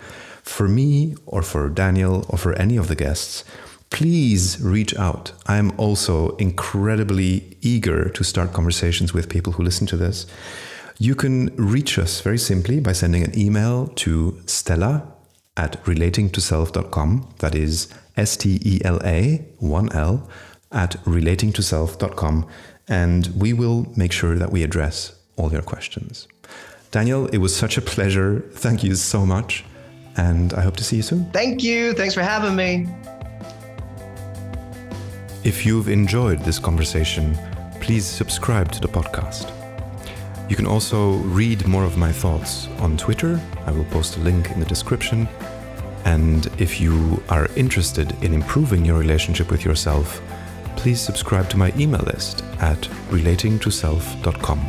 [0.49, 3.45] for me or for Daniel or for any of the guests,
[3.91, 5.33] please reach out.
[5.47, 10.27] I'm also incredibly eager to start conversations with people who listen to this.
[10.99, 15.07] You can reach us very simply by sending an email to stela
[15.57, 17.35] at relatingtoself.com.
[17.39, 20.29] That is S T E L A, one L,
[20.73, 22.47] at relatingtoself.com.
[22.89, 26.27] And we will make sure that we address all your questions.
[26.91, 28.41] Daniel, it was such a pleasure.
[28.55, 29.65] Thank you so much
[30.19, 31.25] and I hope to see you soon.
[31.31, 31.95] Thank you.
[31.95, 32.87] Thanks for having me.
[35.45, 37.39] If you've enjoyed this conversation,
[37.81, 39.55] please subscribe to the podcast.
[40.51, 43.41] You can also read more of my thoughts on Twitter.
[43.67, 45.29] I will post a link in the description.
[46.05, 50.21] And if you are interested in improving your relationship with yourself,
[50.77, 54.61] please subscribe to my email list at relatingtoself.com.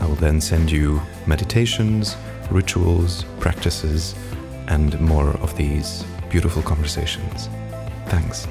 [0.00, 2.16] I will then send you meditations,
[2.50, 4.14] rituals, practices,
[4.68, 7.48] and more of these beautiful conversations.
[8.06, 8.46] Thanks.